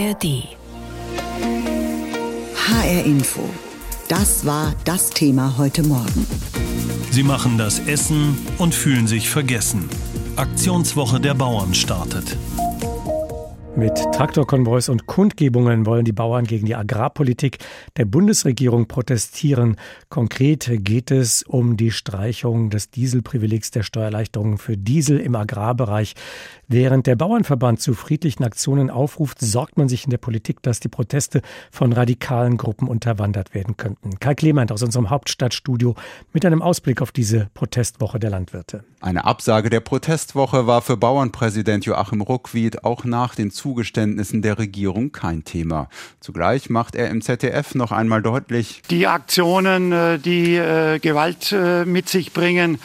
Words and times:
ARD. 0.00 0.44
HR 2.56 3.04
Info. 3.04 3.42
Das 4.08 4.46
war 4.46 4.74
das 4.84 5.10
Thema 5.10 5.58
heute 5.58 5.82
Morgen. 5.82 6.26
Sie 7.10 7.22
machen 7.22 7.58
das 7.58 7.80
Essen 7.80 8.38
und 8.56 8.74
fühlen 8.74 9.06
sich 9.06 9.28
vergessen. 9.28 9.90
Aktionswoche 10.36 11.20
der 11.20 11.34
Bauern 11.34 11.74
startet. 11.74 12.38
Mit 13.76 13.94
Traktorkonvois 14.12 14.88
und 14.88 15.06
Kundgebungen 15.06 15.86
wollen 15.86 16.04
die 16.04 16.12
Bauern 16.12 16.44
gegen 16.44 16.66
die 16.66 16.74
Agrarpolitik 16.74 17.58
der 17.96 18.04
Bundesregierung 18.04 18.88
protestieren. 18.88 19.76
Konkret 20.08 20.68
geht 20.84 21.10
es 21.10 21.44
um 21.44 21.76
die 21.76 21.92
Streichung 21.92 22.70
des 22.70 22.90
Dieselprivilegs 22.90 23.70
der 23.70 23.84
Steuererleichterungen 23.84 24.58
für 24.58 24.76
Diesel 24.76 25.20
im 25.20 25.36
Agrarbereich. 25.36 26.14
Während 26.66 27.06
der 27.06 27.16
Bauernverband 27.16 27.80
zu 27.80 27.94
friedlichen 27.94 28.44
Aktionen 28.44 28.90
aufruft, 28.90 29.40
sorgt 29.40 29.78
man 29.78 29.88
sich 29.88 30.04
in 30.04 30.10
der 30.10 30.18
Politik, 30.18 30.62
dass 30.62 30.80
die 30.80 30.88
Proteste 30.88 31.40
von 31.70 31.92
radikalen 31.92 32.56
Gruppen 32.56 32.88
unterwandert 32.88 33.54
werden 33.54 33.76
könnten. 33.76 34.18
Kai 34.18 34.34
Clement 34.34 34.72
aus 34.72 34.82
unserem 34.82 35.10
Hauptstadtstudio 35.10 35.94
mit 36.32 36.44
einem 36.44 36.60
Ausblick 36.60 37.00
auf 37.00 37.12
diese 37.12 37.48
Protestwoche 37.54 38.18
der 38.18 38.30
Landwirte. 38.30 38.84
Eine 39.02 39.24
Absage 39.24 39.70
der 39.70 39.80
Protestwoche 39.80 40.66
war 40.66 40.82
für 40.82 40.98
Bauernpräsident 40.98 41.86
Joachim 41.86 42.20
Ruckwied 42.20 42.84
auch 42.84 43.04
nach 43.04 43.34
den 43.34 43.50
Zugeständnissen 43.50 44.42
der 44.42 44.58
Regierung 44.58 45.10
kein 45.10 45.42
Thema. 45.42 45.88
Zugleich 46.20 46.68
macht 46.68 46.94
er 46.94 47.08
im 47.08 47.22
ZDF 47.22 47.74
noch 47.74 47.92
einmal 47.92 48.20
deutlich, 48.20 48.82
die 48.90 49.06
Aktionen, 49.06 49.92
äh, 49.92 50.18
die 50.18 50.54
äh, 50.54 50.98
Gewalt 50.98 51.50
äh, 51.50 51.86
mit 51.86 52.10
sich 52.10 52.34
bringen, 52.34 52.78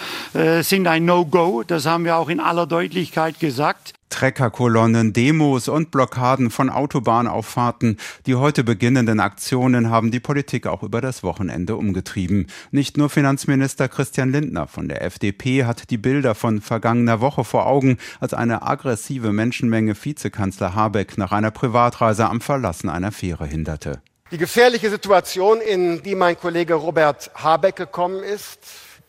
sind 0.61 0.87
ein 0.87 1.05
No-Go. 1.05 1.63
Das 1.63 1.85
haben 1.85 2.05
wir 2.05 2.17
auch 2.17 2.29
in 2.29 2.39
aller 2.39 2.65
Deutlichkeit 2.65 3.39
gesagt. 3.39 3.93
Treckerkolonnen, 4.09 5.13
Demos 5.13 5.67
und 5.67 5.91
Blockaden 5.91 6.49
von 6.49 6.69
Autobahnauffahrten. 6.69 7.97
Die 8.25 8.35
heute 8.35 8.63
beginnenden 8.63 9.19
Aktionen 9.19 9.89
haben 9.89 10.11
die 10.11 10.19
Politik 10.19 10.67
auch 10.67 10.83
über 10.83 11.01
das 11.01 11.23
Wochenende 11.23 11.75
umgetrieben. 11.75 12.47
Nicht 12.71 12.97
nur 12.97 13.09
Finanzminister 13.09 13.89
Christian 13.89 14.31
Lindner 14.31 14.67
von 14.67 14.87
der 14.87 15.03
FDP 15.03 15.65
hat 15.65 15.89
die 15.89 15.97
Bilder 15.97 16.35
von 16.35 16.61
vergangener 16.61 17.19
Woche 17.19 17.43
vor 17.43 17.65
Augen, 17.65 17.97
als 18.19 18.33
eine 18.33 18.61
aggressive 18.61 19.33
Menschenmenge 19.33 19.95
Vizekanzler 19.95 20.75
Habeck 20.75 21.17
nach 21.17 21.31
einer 21.31 21.51
Privatreise 21.51 22.29
am 22.29 22.41
Verlassen 22.41 22.89
einer 22.89 23.11
Fähre 23.11 23.45
hinderte. 23.45 24.01
Die 24.31 24.37
gefährliche 24.37 24.89
Situation, 24.89 25.61
in 25.61 26.01
die 26.01 26.15
mein 26.15 26.39
Kollege 26.39 26.75
Robert 26.75 27.31
Habeck 27.35 27.75
gekommen 27.75 28.23
ist, 28.23 28.59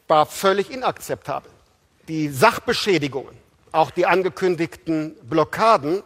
war 0.09 0.27
völlig 0.27 0.71
inakzeptabel. 0.71 1.51
Die 2.09 2.29
Sachbeschädigungen 2.29 3.46
auch 3.77 3.91
die 3.91 4.07
angekündigten 4.07 5.17
Blockaden 5.29 6.03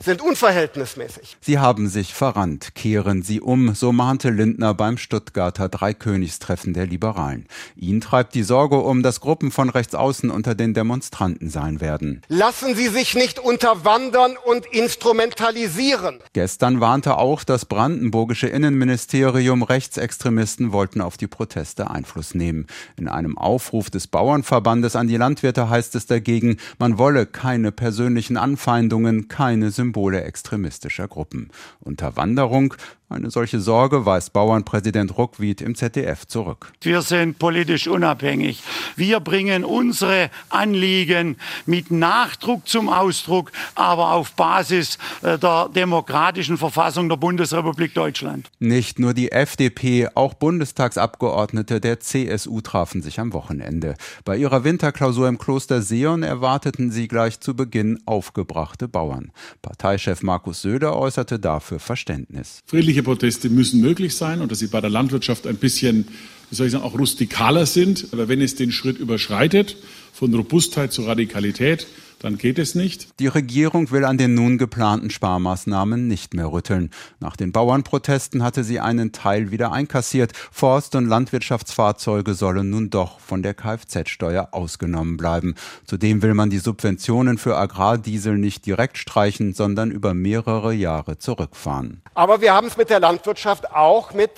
sind 0.00 0.22
unverhältnismäßig. 0.22 1.36
Sie 1.40 1.58
haben 1.58 1.88
sich 1.88 2.14
verrannt, 2.14 2.74
kehren 2.74 3.22
Sie 3.22 3.40
um, 3.40 3.74
so 3.74 3.92
mahnte 3.92 4.30
Lindner 4.30 4.74
beim 4.74 4.98
Stuttgarter 4.98 5.68
Dreikönigstreffen 5.68 6.74
der 6.74 6.86
Liberalen. 6.86 7.46
Ihn 7.76 8.00
treibt 8.00 8.34
die 8.34 8.42
Sorge 8.42 8.76
um, 8.76 9.02
dass 9.02 9.20
Gruppen 9.20 9.50
von 9.50 9.70
Rechtsaußen 9.70 10.30
unter 10.30 10.54
den 10.54 10.74
Demonstranten 10.74 11.48
sein 11.48 11.80
werden. 11.80 12.22
Lassen 12.28 12.74
Sie 12.74 12.88
sich 12.88 13.14
nicht 13.14 13.38
unterwandern 13.38 14.36
und 14.44 14.66
instrumentalisieren. 14.66 16.20
Gestern 16.32 16.80
warnte 16.80 17.16
auch 17.16 17.42
das 17.44 17.64
brandenburgische 17.64 18.48
Innenministerium, 18.48 19.62
Rechtsextremisten 19.62 20.72
wollten 20.72 21.00
auf 21.00 21.16
die 21.16 21.26
Proteste 21.26 21.90
Einfluss 21.90 22.34
nehmen. 22.34 22.66
In 22.96 23.08
einem 23.08 23.38
Aufruf 23.38 23.90
des 23.90 24.06
Bauernverbandes 24.06 24.94
an 24.96 25.08
die 25.08 25.16
Landwirte 25.16 25.68
heißt 25.70 25.94
es 25.94 26.06
dagegen, 26.06 26.58
man 26.78 26.98
wolle 26.98 27.26
keine 27.26 27.72
persönlichen 27.72 28.36
Anfeindungen, 28.36 29.28
keine 29.28 29.70
Sympathien 29.70 29.85
Symbole 29.86 30.24
extremistischer 30.24 31.06
Gruppen. 31.06 31.50
Unterwanderung 31.78 32.74
eine 33.08 33.30
solche 33.30 33.60
Sorge 33.60 34.04
weist 34.04 34.32
Bauernpräsident 34.32 35.16
Ruckwied 35.16 35.60
im 35.60 35.76
ZDF 35.76 36.26
zurück. 36.26 36.72
Wir 36.80 37.02
sind 37.02 37.38
politisch 37.38 37.86
unabhängig. 37.86 38.62
Wir 38.96 39.20
bringen 39.20 39.64
unsere 39.64 40.30
Anliegen 40.48 41.36
mit 41.66 41.92
Nachdruck 41.92 42.66
zum 42.66 42.88
Ausdruck, 42.88 43.52
aber 43.76 44.12
auf 44.12 44.32
Basis 44.32 44.98
äh, 45.22 45.38
der 45.38 45.68
demokratischen 45.68 46.58
Verfassung 46.58 47.08
der 47.08 47.16
Bundesrepublik 47.16 47.94
Deutschland. 47.94 48.50
Nicht 48.58 48.98
nur 48.98 49.14
die 49.14 49.30
FDP, 49.30 50.08
auch 50.14 50.34
Bundestagsabgeordnete 50.34 51.80
der 51.80 52.00
CSU 52.00 52.60
trafen 52.60 53.02
sich 53.02 53.20
am 53.20 53.32
Wochenende. 53.32 53.94
Bei 54.24 54.36
ihrer 54.36 54.64
Winterklausur 54.64 55.28
im 55.28 55.38
Kloster 55.38 55.80
Seon 55.80 56.24
erwarteten 56.24 56.90
sie 56.90 57.06
gleich 57.06 57.38
zu 57.38 57.54
Beginn 57.54 58.00
aufgebrachte 58.04 58.88
Bauern. 58.88 59.30
Parteichef 59.62 60.22
Markus 60.22 60.62
Söder 60.62 60.96
äußerte 60.96 61.38
dafür 61.38 61.78
Verständnis. 61.78 62.62
Friedlich 62.66 62.95
Proteste 63.02 63.48
müssen 63.48 63.80
möglich 63.80 64.14
sein 64.14 64.40
und 64.40 64.50
dass 64.50 64.58
sie 64.58 64.66
bei 64.66 64.80
der 64.80 64.90
Landwirtschaft 64.90 65.46
ein 65.46 65.56
bisschen, 65.56 66.06
soll 66.50 66.66
ich 66.66 66.72
sagen, 66.72 66.84
auch 66.84 66.98
rustikaler 66.98 67.66
sind. 67.66 68.08
Aber 68.12 68.28
wenn 68.28 68.40
es 68.40 68.54
den 68.54 68.72
Schritt 68.72 68.98
überschreitet, 68.98 69.76
von 70.12 70.32
Robustheit 70.32 70.92
zu 70.92 71.02
Radikalität, 71.02 71.86
dann 72.20 72.38
geht 72.38 72.58
es 72.58 72.74
nicht. 72.74 73.08
Die 73.20 73.26
Regierung 73.26 73.90
will 73.90 74.04
an 74.04 74.16
den 74.16 74.34
nun 74.34 74.56
geplanten 74.56 75.10
Sparmaßnahmen 75.10 76.08
nicht 76.08 76.32
mehr 76.32 76.50
rütteln. 76.50 76.90
Nach 77.20 77.36
den 77.36 77.52
Bauernprotesten 77.52 78.42
hatte 78.42 78.64
sie 78.64 78.80
einen 78.80 79.12
Teil 79.12 79.50
wieder 79.50 79.72
einkassiert. 79.72 80.32
Forst- 80.50 80.94
und 80.94 81.06
Landwirtschaftsfahrzeuge 81.06 82.32
sollen 82.34 82.70
nun 82.70 82.88
doch 82.88 83.20
von 83.20 83.42
der 83.42 83.52
Kfz-Steuer 83.52 84.48
ausgenommen 84.52 85.18
bleiben. 85.18 85.54
Zudem 85.84 86.22
will 86.22 86.32
man 86.32 86.48
die 86.48 86.58
Subventionen 86.58 87.36
für 87.36 87.56
Agrardiesel 87.56 88.38
nicht 88.38 88.64
direkt 88.64 88.96
streichen, 88.96 89.52
sondern 89.52 89.90
über 89.90 90.14
mehrere 90.14 90.72
Jahre 90.72 91.18
zurückfahren. 91.18 92.00
Aber 92.14 92.40
wir 92.40 92.54
haben 92.54 92.68
es 92.68 92.78
mit 92.78 92.88
der 92.88 93.00
Landwirtschaft 93.00 93.70
auch 93.72 94.14
mit 94.14 94.30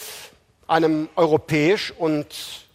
einem 0.68 1.08
europäisch 1.16 1.92
und 1.98 2.26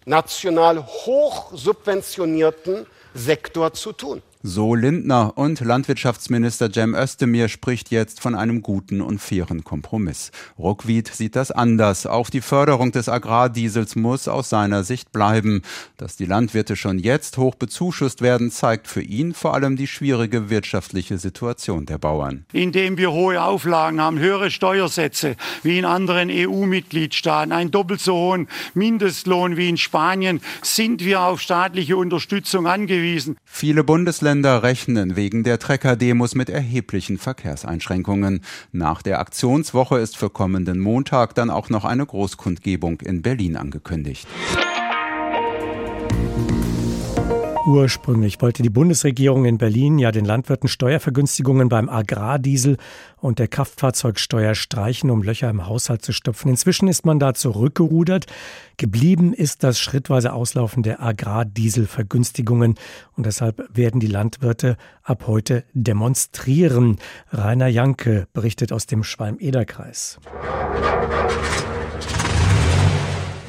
national 0.05 0.85
hoch 0.85 1.51
subventionierten 1.53 2.85
Sektor 3.13 3.73
zu 3.73 3.93
tun. 3.93 4.21
So 4.45 4.75
Lindner 4.75 5.37
und 5.37 5.61
Landwirtschaftsminister 5.61 6.69
Cem 6.69 6.95
Özdemir 6.95 7.47
spricht 7.47 7.91
jetzt 7.91 8.19
von 8.19 8.35
einem 8.35 8.61
guten 8.61 8.99
und 8.99 9.19
fairen 9.19 9.63
Kompromiss. 9.63 10.31
Ruckwied 10.59 11.07
sieht 11.07 11.37
das 11.37 11.49
anders. 11.49 12.05
Auch 12.05 12.29
die 12.29 12.41
Förderung 12.41 12.91
des 12.91 13.07
Agrardiesels 13.07 13.95
muss 13.95 14.27
aus 14.27 14.49
seiner 14.49 14.83
Sicht 14.83 15.13
bleiben. 15.13 15.61
Dass 15.95 16.17
die 16.17 16.25
Landwirte 16.25 16.75
schon 16.75 16.99
jetzt 16.99 17.37
hoch 17.37 17.55
bezuschusst 17.55 18.21
werden, 18.21 18.51
zeigt 18.51 18.89
für 18.89 19.01
ihn 19.01 19.33
vor 19.33 19.53
allem 19.53 19.77
die 19.77 19.87
schwierige 19.87 20.49
wirtschaftliche 20.49 21.17
Situation 21.17 21.85
der 21.85 21.97
Bauern. 21.97 22.45
Indem 22.51 22.97
wir 22.97 23.13
hohe 23.13 23.41
Auflagen 23.41 24.01
haben, 24.01 24.19
höhere 24.19 24.51
Steuersätze 24.51 25.37
wie 25.63 25.79
in 25.79 25.85
anderen 25.85 26.29
EU-Mitgliedstaaten, 26.29 27.53
einen 27.53 27.71
doppelt 27.71 28.01
so 28.01 28.13
hohen 28.13 28.49
Mindestlohn 28.73 29.55
wie 29.55 29.69
in 29.69 29.77
Spanien, 29.77 30.41
sind 30.61 31.01
wir 31.05 31.21
auf 31.21 31.39
staatliche 31.39 31.95
Unterstützung 31.95 32.67
angewiesen. 32.67 33.37
Viele 33.45 33.85
Bundesländer 33.85 34.32
Bundesländer 34.33 34.63
rechnen 34.63 35.15
wegen 35.15 35.43
der 35.43 35.59
Trecker-Demos 35.59 36.33
mit 36.33 36.49
erheblichen 36.49 37.19
Verkehrseinschränkungen. 37.19 38.41
Nach 38.71 39.03
der 39.03 39.19
Aktionswoche 39.19 39.99
ist 39.99 40.17
für 40.17 40.31
kommenden 40.31 40.79
Montag 40.79 41.35
dann 41.35 41.51
auch 41.51 41.69
noch 41.69 41.85
eine 41.85 42.03
Großkundgebung 42.03 43.01
in 43.01 43.21
Berlin 43.21 43.57
angekündigt. 43.57 44.27
Ursprünglich 47.65 48.41
wollte 48.41 48.61
die 48.61 48.69
Bundesregierung 48.69 49.45
in 49.45 49.57
Berlin 49.57 49.97
ja 49.97 50.11
den 50.11 50.25
Landwirten 50.25 50.67
Steuervergünstigungen 50.67 51.69
beim 51.69 51.87
Agrardiesel 51.87 52.75
und 53.21 53.39
der 53.39 53.47
Kraftfahrzeugsteuer 53.47 54.53
streichen, 54.53 55.09
um 55.09 55.23
Löcher 55.23 55.49
im 55.49 55.65
Haushalt 55.65 56.03
zu 56.03 56.11
stopfen. 56.11 56.49
Inzwischen 56.49 56.89
ist 56.89 57.05
man 57.05 57.19
da 57.19 57.33
zurückgerudert. 57.33 58.25
Geblieben 58.75 59.31
ist 59.33 59.63
das 59.63 59.79
schrittweise 59.79 60.33
Auslaufen 60.33 60.83
der 60.83 61.01
Agrardieselvergünstigungen 61.01 62.75
und 63.15 63.25
deshalb 63.25 63.69
werden 63.73 64.01
die 64.01 64.07
Landwirte 64.07 64.75
ab 65.01 65.23
heute 65.27 65.63
demonstrieren. 65.73 66.97
Rainer 67.31 67.67
Janke 67.67 68.27
berichtet 68.33 68.73
aus 68.73 68.87
dem 68.87 69.05
Schwalm-Eder-Kreis. 69.05 70.19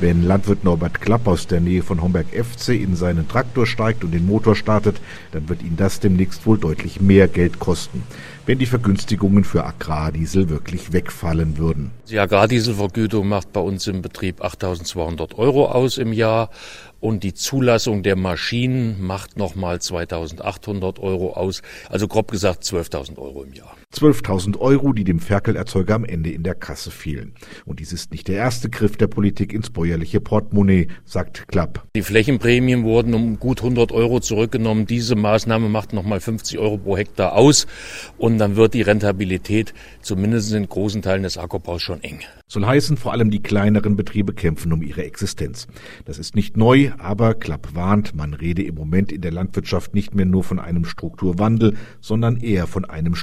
Wenn 0.00 0.24
Landwirt 0.24 0.64
Norbert 0.64 1.00
Klapp 1.00 1.28
aus 1.28 1.46
der 1.46 1.60
Nähe 1.60 1.82
von 1.82 2.02
Homberg 2.02 2.26
FC 2.26 2.70
in 2.70 2.96
seinen 2.96 3.28
Traktor 3.28 3.64
steigt 3.64 4.02
und 4.02 4.10
den 4.10 4.26
Motor 4.26 4.56
startet, 4.56 5.00
dann 5.30 5.48
wird 5.48 5.62
ihn 5.62 5.76
das 5.76 6.00
demnächst 6.00 6.46
wohl 6.46 6.58
deutlich 6.58 7.00
mehr 7.00 7.28
Geld 7.28 7.60
kosten, 7.60 8.02
wenn 8.44 8.58
die 8.58 8.66
Vergünstigungen 8.66 9.44
für 9.44 9.64
Agrardiesel 9.64 10.48
wirklich 10.48 10.92
wegfallen 10.92 11.58
würden. 11.58 11.92
Die 12.10 12.18
Agrardieselvergütung 12.18 13.28
macht 13.28 13.52
bei 13.52 13.60
uns 13.60 13.86
im 13.86 14.02
Betrieb 14.02 14.42
8.200 14.42 15.36
Euro 15.36 15.66
aus 15.66 15.96
im 15.96 16.12
Jahr 16.12 16.50
und 16.98 17.22
die 17.22 17.34
Zulassung 17.34 18.02
der 18.02 18.16
Maschinen 18.16 19.00
macht 19.00 19.36
nochmal 19.36 19.80
2800 19.80 20.98
Euro 20.98 21.34
aus. 21.34 21.62
Also 21.88 22.08
grob 22.08 22.32
gesagt 22.32 22.64
12.000 22.64 23.16
Euro 23.18 23.44
im 23.44 23.52
Jahr. 23.52 23.76
12.000 23.94 24.58
Euro, 24.58 24.92
die 24.92 25.04
dem 25.04 25.20
Ferkelerzeuger 25.20 25.94
am 25.94 26.04
Ende 26.04 26.30
in 26.30 26.42
der 26.42 26.54
Kasse 26.54 26.90
fehlen. 26.90 27.34
Und 27.64 27.80
dies 27.80 27.92
ist 27.92 28.10
nicht 28.10 28.28
der 28.28 28.36
erste 28.36 28.68
Griff 28.68 28.96
der 28.96 29.06
Politik 29.06 29.52
ins 29.52 29.70
bäuerliche 29.70 30.20
Portemonnaie, 30.20 30.88
sagt 31.04 31.46
Klapp. 31.48 31.86
Die 31.94 32.02
Flächenprämien 32.02 32.84
wurden 32.84 33.14
um 33.14 33.38
gut 33.38 33.60
100 33.60 33.92
Euro 33.92 34.20
zurückgenommen. 34.20 34.86
Diese 34.86 35.14
Maßnahme 35.14 35.68
macht 35.68 35.92
nochmal 35.92 36.20
50 36.20 36.58
Euro 36.58 36.78
pro 36.78 36.96
Hektar 36.96 37.34
aus. 37.34 37.66
Und 38.18 38.38
dann 38.38 38.56
wird 38.56 38.74
die 38.74 38.82
Rentabilität 38.82 39.74
zumindest 40.02 40.52
in 40.52 40.68
großen 40.68 41.02
Teilen 41.02 41.22
des 41.22 41.38
Ackerbaus 41.38 41.82
schon 41.82 42.02
eng. 42.02 42.20
Soll 42.46 42.66
heißen, 42.66 42.96
vor 42.96 43.12
allem 43.12 43.30
die 43.30 43.42
kleineren 43.42 43.96
Betriebe 43.96 44.34
kämpfen 44.34 44.72
um 44.72 44.82
ihre 44.82 45.04
Existenz. 45.04 45.66
Das 46.04 46.18
ist 46.18 46.34
nicht 46.34 46.56
neu, 46.56 46.92
aber 46.98 47.34
Klapp 47.34 47.74
warnt, 47.74 48.14
man 48.14 48.34
rede 48.34 48.62
im 48.62 48.74
Moment 48.74 49.12
in 49.12 49.22
der 49.22 49.32
Landwirtschaft 49.32 49.94
nicht 49.94 50.14
mehr 50.14 50.26
nur 50.26 50.44
von 50.44 50.58
einem 50.58 50.84
Strukturwandel, 50.84 51.76
sondern 52.00 52.36
eher 52.36 52.66
von 52.66 52.84
einem 52.84 53.14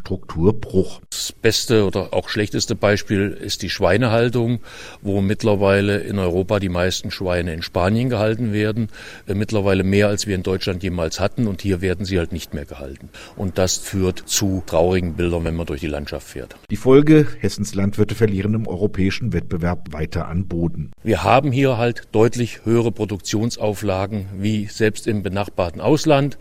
Strukturbruch. 0.61 1.01
Das 1.09 1.31
beste 1.31 1.85
oder 1.85 2.13
auch 2.13 2.29
schlechteste 2.29 2.75
Beispiel 2.75 3.31
ist 3.31 3.61
die 3.61 3.69
Schweinehaltung, 3.69 4.59
wo 5.01 5.21
mittlerweile 5.21 5.99
in 5.99 6.19
Europa 6.19 6.59
die 6.59 6.69
meisten 6.69 7.11
Schweine 7.11 7.53
in 7.53 7.61
Spanien 7.61 8.09
gehalten 8.09 8.53
werden, 8.53 8.89
äh, 9.27 9.33
mittlerweile 9.33 9.83
mehr 9.83 10.07
als 10.07 10.27
wir 10.27 10.35
in 10.35 10.43
Deutschland 10.43 10.83
jemals 10.83 11.19
hatten 11.19 11.47
und 11.47 11.61
hier 11.61 11.81
werden 11.81 12.05
sie 12.05 12.17
halt 12.17 12.31
nicht 12.31 12.53
mehr 12.53 12.65
gehalten. 12.65 13.09
Und 13.35 13.57
das 13.57 13.77
führt 13.77 14.23
zu 14.25 14.63
traurigen 14.65 15.13
Bildern, 15.13 15.43
wenn 15.43 15.55
man 15.55 15.65
durch 15.65 15.81
die 15.81 15.87
Landschaft 15.87 16.27
fährt. 16.27 16.55
Die 16.69 16.75
Folge, 16.75 17.27
Hessens 17.39 17.75
Landwirte 17.75 18.15
verlieren 18.15 18.53
im 18.53 18.67
europäischen 18.67 19.33
Wettbewerb 19.33 19.93
weiter 19.93 20.27
an 20.27 20.47
Boden. 20.47 20.91
Wir 21.03 21.23
haben 21.23 21.51
hier 21.51 21.77
halt 21.77 22.07
deutlich 22.11 22.65
höhere 22.65 22.91
Produktionsauflagen 22.91 24.27
wie 24.37 24.67
selbst 24.67 25.07
im 25.07 25.23
benachbarten 25.23 25.81
Ausland. 25.81 26.37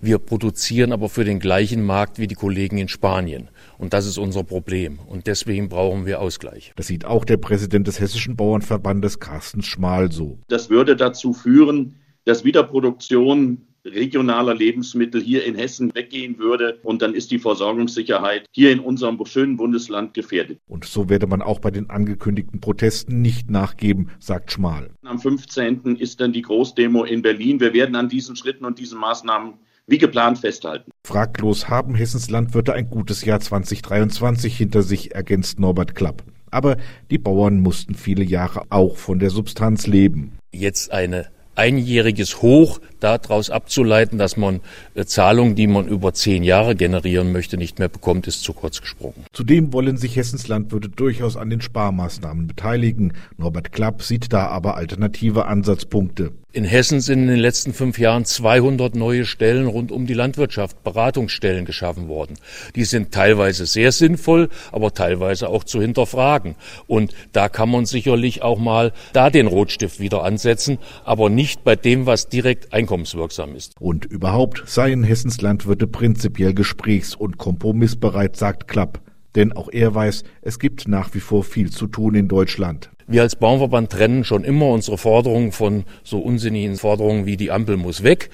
Wir 0.00 0.18
produzieren 0.18 0.92
aber 0.92 1.08
für 1.08 1.24
den 1.24 1.40
gleichen 1.40 1.82
Markt 1.82 2.18
wie 2.18 2.26
die 2.26 2.34
Kollegen 2.34 2.78
in 2.78 2.88
Spanien. 2.88 3.48
Und 3.78 3.92
das 3.92 4.06
ist 4.06 4.18
unser 4.18 4.44
Problem. 4.44 4.98
Und 5.06 5.26
deswegen 5.26 5.68
brauchen 5.68 6.06
wir 6.06 6.20
Ausgleich. 6.20 6.72
Das 6.76 6.86
sieht 6.86 7.04
auch 7.04 7.24
der 7.24 7.36
Präsident 7.36 7.86
des 7.86 8.00
Hessischen 8.00 8.36
Bauernverbandes 8.36 9.20
Carsten 9.20 9.62
Schmal 9.62 10.12
so. 10.12 10.38
Das 10.48 10.70
würde 10.70 10.96
dazu 10.96 11.32
führen, 11.32 11.96
dass 12.24 12.44
wieder 12.44 12.62
Produktion 12.62 13.66
regionaler 13.84 14.54
Lebensmittel 14.54 15.20
hier 15.20 15.44
in 15.44 15.54
Hessen 15.54 15.94
weggehen 15.94 16.38
würde. 16.38 16.78
Und 16.82 17.02
dann 17.02 17.14
ist 17.14 17.30
die 17.30 17.38
Versorgungssicherheit 17.38 18.46
hier 18.52 18.72
in 18.72 18.80
unserem 18.80 19.22
schönen 19.26 19.56
Bundesland 19.56 20.14
gefährdet. 20.14 20.58
Und 20.66 20.84
so 20.84 21.08
werde 21.08 21.26
man 21.26 21.42
auch 21.42 21.60
bei 21.60 21.70
den 21.70 21.90
angekündigten 21.90 22.60
Protesten 22.60 23.20
nicht 23.20 23.50
nachgeben, 23.50 24.10
sagt 24.18 24.52
Schmal. 24.52 24.90
Am 25.02 25.18
15. 25.18 25.96
ist 25.96 26.20
dann 26.20 26.32
die 26.32 26.42
Großdemo 26.42 27.04
in 27.04 27.22
Berlin. 27.22 27.60
Wir 27.60 27.74
werden 27.74 27.94
an 27.94 28.08
diesen 28.08 28.36
Schritten 28.36 28.64
und 28.64 28.78
diesen 28.78 28.98
Maßnahmen 28.98 29.54
wie 29.86 29.98
geplant 29.98 30.38
festhalten. 30.38 30.90
Fraglos 31.06 31.68
haben 31.68 31.94
Hessens 31.94 32.30
Landwirte 32.30 32.72
ein 32.72 32.88
gutes 32.88 33.26
Jahr 33.26 33.38
2023 33.38 34.56
hinter 34.56 34.82
sich, 34.82 35.14
ergänzt 35.14 35.60
Norbert 35.60 35.94
Klapp. 35.94 36.24
Aber 36.50 36.78
die 37.10 37.18
Bauern 37.18 37.60
mussten 37.60 37.94
viele 37.94 38.24
Jahre 38.24 38.62
auch 38.70 38.96
von 38.96 39.18
der 39.18 39.28
Substanz 39.28 39.86
leben. 39.86 40.32
Jetzt 40.50 40.90
eine 40.92 41.26
einjähriges 41.56 42.40
Hoch 42.40 42.80
daraus 43.00 43.50
abzuleiten, 43.50 44.18
dass 44.18 44.38
man 44.38 44.60
äh, 44.94 45.04
Zahlungen, 45.04 45.54
die 45.54 45.66
man 45.66 45.86
über 45.86 46.14
zehn 46.14 46.42
Jahre 46.42 46.74
generieren 46.74 47.32
möchte, 47.32 47.58
nicht 47.58 47.78
mehr 47.78 47.88
bekommt, 47.88 48.26
ist 48.26 48.42
zu 48.42 48.54
kurz 48.54 48.80
gesprungen. 48.80 49.26
Zudem 49.32 49.72
wollen 49.72 49.98
sich 49.98 50.16
Hessens 50.16 50.48
Landwirte 50.48 50.88
durchaus 50.88 51.36
an 51.36 51.50
den 51.50 51.60
Sparmaßnahmen 51.60 52.46
beteiligen. 52.46 53.12
Norbert 53.36 53.72
Klapp 53.72 54.02
sieht 54.02 54.32
da 54.32 54.48
aber 54.48 54.76
alternative 54.76 55.46
Ansatzpunkte. 55.46 56.32
In 56.54 56.64
Hessen 56.64 57.00
sind 57.00 57.22
in 57.22 57.26
den 57.26 57.40
letzten 57.40 57.72
fünf 57.74 57.98
Jahren 57.98 58.24
200 58.24 58.94
neue 58.94 59.24
Stellen 59.24 59.66
rund 59.66 59.90
um 59.90 60.06
die 60.06 60.14
Landwirtschaft, 60.14 60.84
Beratungsstellen 60.84 61.64
geschaffen 61.64 62.06
worden. 62.06 62.34
Die 62.76 62.84
sind 62.84 63.10
teilweise 63.10 63.66
sehr 63.66 63.90
sinnvoll, 63.90 64.48
aber 64.70 64.94
teilweise 64.94 65.48
auch 65.48 65.64
zu 65.64 65.80
hinterfragen. 65.80 66.54
Und 66.86 67.12
da 67.32 67.48
kann 67.48 67.68
man 67.68 67.86
sicherlich 67.86 68.42
auch 68.42 68.60
mal 68.60 68.92
da 69.12 69.30
den 69.30 69.48
Rotstift 69.48 69.98
wieder 69.98 70.22
ansetzen, 70.22 70.78
aber 71.04 71.28
nicht 71.28 71.64
bei 71.64 71.74
dem, 71.74 72.06
was 72.06 72.28
direkt 72.28 72.72
einkommenswirksam 72.72 73.56
ist. 73.56 73.72
Und 73.80 74.04
überhaupt 74.04 74.62
seien 74.66 75.02
Hessens 75.02 75.40
Landwirte 75.40 75.88
prinzipiell 75.88 76.54
gesprächs- 76.54 77.16
und 77.16 77.36
kompromissbereit, 77.36 78.36
sagt 78.36 78.68
Klapp. 78.68 79.03
Denn 79.34 79.52
auch 79.52 79.68
er 79.70 79.94
weiß, 79.94 80.24
es 80.42 80.58
gibt 80.58 80.88
nach 80.88 81.14
wie 81.14 81.20
vor 81.20 81.44
viel 81.44 81.70
zu 81.70 81.86
tun 81.86 82.14
in 82.14 82.28
Deutschland. 82.28 82.90
Wir 83.06 83.22
als 83.22 83.36
Bauernverband 83.36 83.90
trennen 83.90 84.24
schon 84.24 84.44
immer 84.44 84.68
unsere 84.68 84.96
Forderungen 84.96 85.52
von 85.52 85.84
so 86.02 86.18
unsinnigen 86.18 86.76
Forderungen 86.76 87.26
wie 87.26 87.36
die 87.36 87.50
Ampel 87.50 87.76
muss 87.76 88.02
weg. 88.02 88.30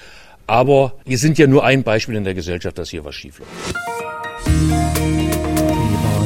Aber 0.47 0.95
wir 1.05 1.19
sind 1.19 1.39
ja 1.39 1.47
nur 1.47 1.65
ein 1.65 1.83
Beispiel 1.83 2.17
in 2.17 2.25
der 2.25 2.35
Gesellschaft, 2.35 2.79
dass 2.79 2.91
hier 2.91 3.05
was 3.05 3.15
schiefläuft 3.15 3.51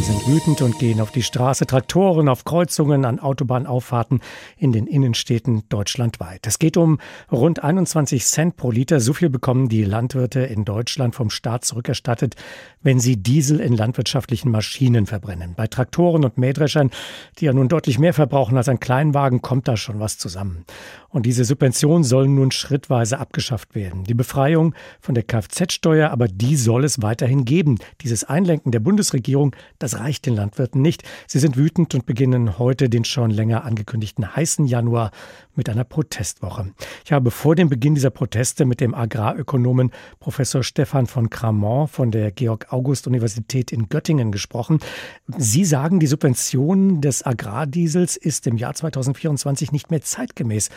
sind 0.04 0.26
wütend 0.28 0.60
und 0.60 0.78
gehen 0.78 1.00
auf 1.00 1.12
die 1.12 1.22
Straße. 1.22 1.66
Traktoren 1.66 2.28
auf 2.28 2.44
Kreuzungen, 2.44 3.06
an 3.06 3.20
Autobahnauffahrten 3.20 4.20
in 4.58 4.70
den 4.70 4.86
Innenstädten 4.86 5.62
deutschlandweit. 5.70 6.46
Es 6.46 6.58
geht 6.58 6.76
um 6.76 6.98
rund 7.32 7.64
21 7.64 8.22
Cent 8.26 8.58
pro 8.58 8.70
Liter. 8.70 9.00
So 9.00 9.14
viel 9.14 9.30
bekommen 9.30 9.70
die 9.70 9.82
Landwirte 9.82 10.40
in 10.40 10.66
Deutschland 10.66 11.14
vom 11.14 11.30
Staat 11.30 11.64
zurückerstattet, 11.64 12.36
wenn 12.82 13.00
sie 13.00 13.16
Diesel 13.16 13.60
in 13.60 13.74
landwirtschaftlichen 13.74 14.50
Maschinen 14.50 15.06
verbrennen. 15.06 15.54
Bei 15.56 15.68
Traktoren 15.68 16.24
und 16.24 16.36
Mähdreschern, 16.36 16.90
die 17.38 17.46
ja 17.46 17.54
nun 17.54 17.68
deutlich 17.68 17.98
mehr 17.98 18.12
verbrauchen 18.12 18.58
als 18.58 18.68
ein 18.68 18.80
Kleinwagen, 18.80 19.40
kommt 19.40 19.68
da 19.68 19.78
schon 19.78 20.00
was 20.00 20.18
zusammen. 20.18 20.66
Und 21.14 21.26
diese 21.26 21.44
Subventionen 21.44 22.02
sollen 22.02 22.34
nun 22.34 22.50
schrittweise 22.50 23.20
abgeschafft 23.20 23.76
werden. 23.76 24.02
Die 24.02 24.14
Befreiung 24.14 24.74
von 25.00 25.14
der 25.14 25.22
Kfz-Steuer, 25.22 26.10
aber 26.10 26.26
die 26.26 26.56
soll 26.56 26.84
es 26.84 27.02
weiterhin 27.02 27.44
geben. 27.44 27.78
Dieses 28.00 28.24
Einlenken 28.24 28.72
der 28.72 28.80
Bundesregierung, 28.80 29.54
das 29.78 30.00
reicht 30.00 30.26
den 30.26 30.34
Landwirten 30.34 30.82
nicht. 30.82 31.04
Sie 31.28 31.38
sind 31.38 31.56
wütend 31.56 31.94
und 31.94 32.04
beginnen 32.04 32.58
heute 32.58 32.88
den 32.90 33.04
schon 33.04 33.30
länger 33.30 33.64
angekündigten 33.64 34.34
heißen 34.34 34.66
Januar 34.66 35.12
mit 35.54 35.68
einer 35.68 35.84
Protestwoche. 35.84 36.72
Ich 37.04 37.12
habe 37.12 37.30
vor 37.30 37.54
dem 37.54 37.68
Beginn 37.68 37.94
dieser 37.94 38.10
Proteste 38.10 38.64
mit 38.64 38.80
dem 38.80 38.92
Agrarökonomen 38.92 39.92
Professor 40.18 40.64
Stefan 40.64 41.06
von 41.06 41.30
Cramont 41.30 41.90
von 41.90 42.10
der 42.10 42.32
Georg-August-Universität 42.32 43.70
in 43.70 43.88
Göttingen 43.88 44.32
gesprochen. 44.32 44.80
Sie 45.28 45.64
sagen, 45.64 46.00
die 46.00 46.08
Subvention 46.08 47.00
des 47.00 47.24
Agrardiesels 47.24 48.16
ist 48.16 48.48
im 48.48 48.56
Jahr 48.56 48.74
2024 48.74 49.70
nicht 49.70 49.92
mehr 49.92 50.02
zeitgemäß. 50.02 50.70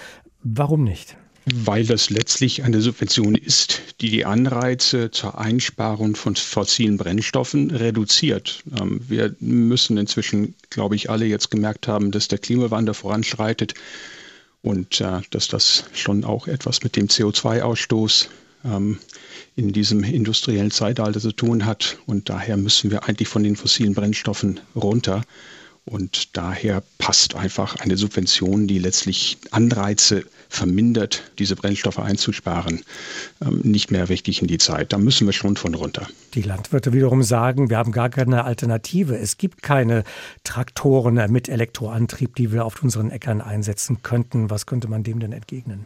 Warum 0.50 0.86
nicht? 0.86 1.18
Weil 1.46 1.86
das 1.86 2.10
letztlich 2.10 2.64
eine 2.64 2.82
Subvention 2.82 3.36
ist, 3.36 3.82
die 4.00 4.10
die 4.10 4.26
Anreize 4.26 5.12
zur 5.12 5.38
Einsparung 5.38 6.16
von 6.16 6.36
fossilen 6.38 6.98
Brennstoffen 6.98 7.72
reduziert. 7.72 8.64
Ähm, 8.80 9.02
wir 9.08 9.36
müssen 9.40 9.98
inzwischen, 9.98 10.56
glaube 10.70 10.96
ich, 10.96 11.10
alle 11.10 11.26
jetzt 11.26 11.52
gemerkt 11.52 11.88
haben, 11.88 12.12
dass 12.12 12.30
der 12.30 12.40
Klimawandel 12.40 12.94
voranschreitet 12.94 13.74
und 14.62 15.02
äh, 15.02 15.20
dass 15.32 15.50
das 15.50 15.86
schon 15.94 16.24
auch 16.24 16.48
etwas 16.48 16.82
mit 16.82 16.96
dem 16.96 17.08
CO2-Ausstoß 17.08 18.28
ähm, 18.64 19.00
in 19.58 19.74
diesem 19.74 20.04
industriellen 20.04 20.72
Zeitalter 20.72 21.20
zu 21.20 21.34
tun 21.34 21.66
hat. 21.66 21.98
Und 22.06 22.30
daher 22.30 22.56
müssen 22.56 22.90
wir 22.90 23.04
eigentlich 23.04 23.28
von 23.28 23.44
den 23.44 23.58
fossilen 23.58 23.94
Brennstoffen 23.94 24.62
runter. 24.76 25.24
Und 25.88 26.36
daher 26.36 26.84
passt 26.98 27.36
einfach 27.36 27.78
eine 27.78 27.96
Subvention, 27.96 28.68
die 28.68 28.78
letztlich 28.78 29.38
Anreize 29.52 30.24
vermindert, 30.50 31.24
diese 31.40 31.56
Brennstoffe 31.56 32.00
einzusparen, 32.00 32.82
ähm, 33.42 33.62
nicht 33.64 33.90
mehr 33.90 34.10
richtig 34.10 34.42
in 34.42 34.48
die 34.48 34.58
Zeit. 34.58 34.94
Da 34.94 34.98
müssen 34.98 35.28
wir 35.28 35.34
schon 35.34 35.56
von 35.56 35.74
runter. 35.74 36.08
Die 36.34 36.42
Landwirte 36.42 36.94
wiederum 36.94 37.24
sagen, 37.24 37.70
wir 37.70 37.78
haben 37.78 37.92
gar 37.92 38.10
keine 38.10 38.44
Alternative. 38.44 39.18
Es 39.18 39.38
gibt 39.38 39.64
keine 39.64 40.04
Traktoren 40.44 41.20
mit 41.32 41.50
Elektroantrieb, 41.50 42.36
die 42.36 42.52
wir 42.52 42.66
auf 42.66 42.84
unseren 42.84 43.10
Äckern 43.10 43.42
einsetzen 43.42 44.04
könnten. 44.04 44.50
Was 44.50 44.66
könnte 44.66 44.88
man 44.88 45.04
dem 45.04 45.20
denn 45.20 45.32
entgegnen? 45.32 45.86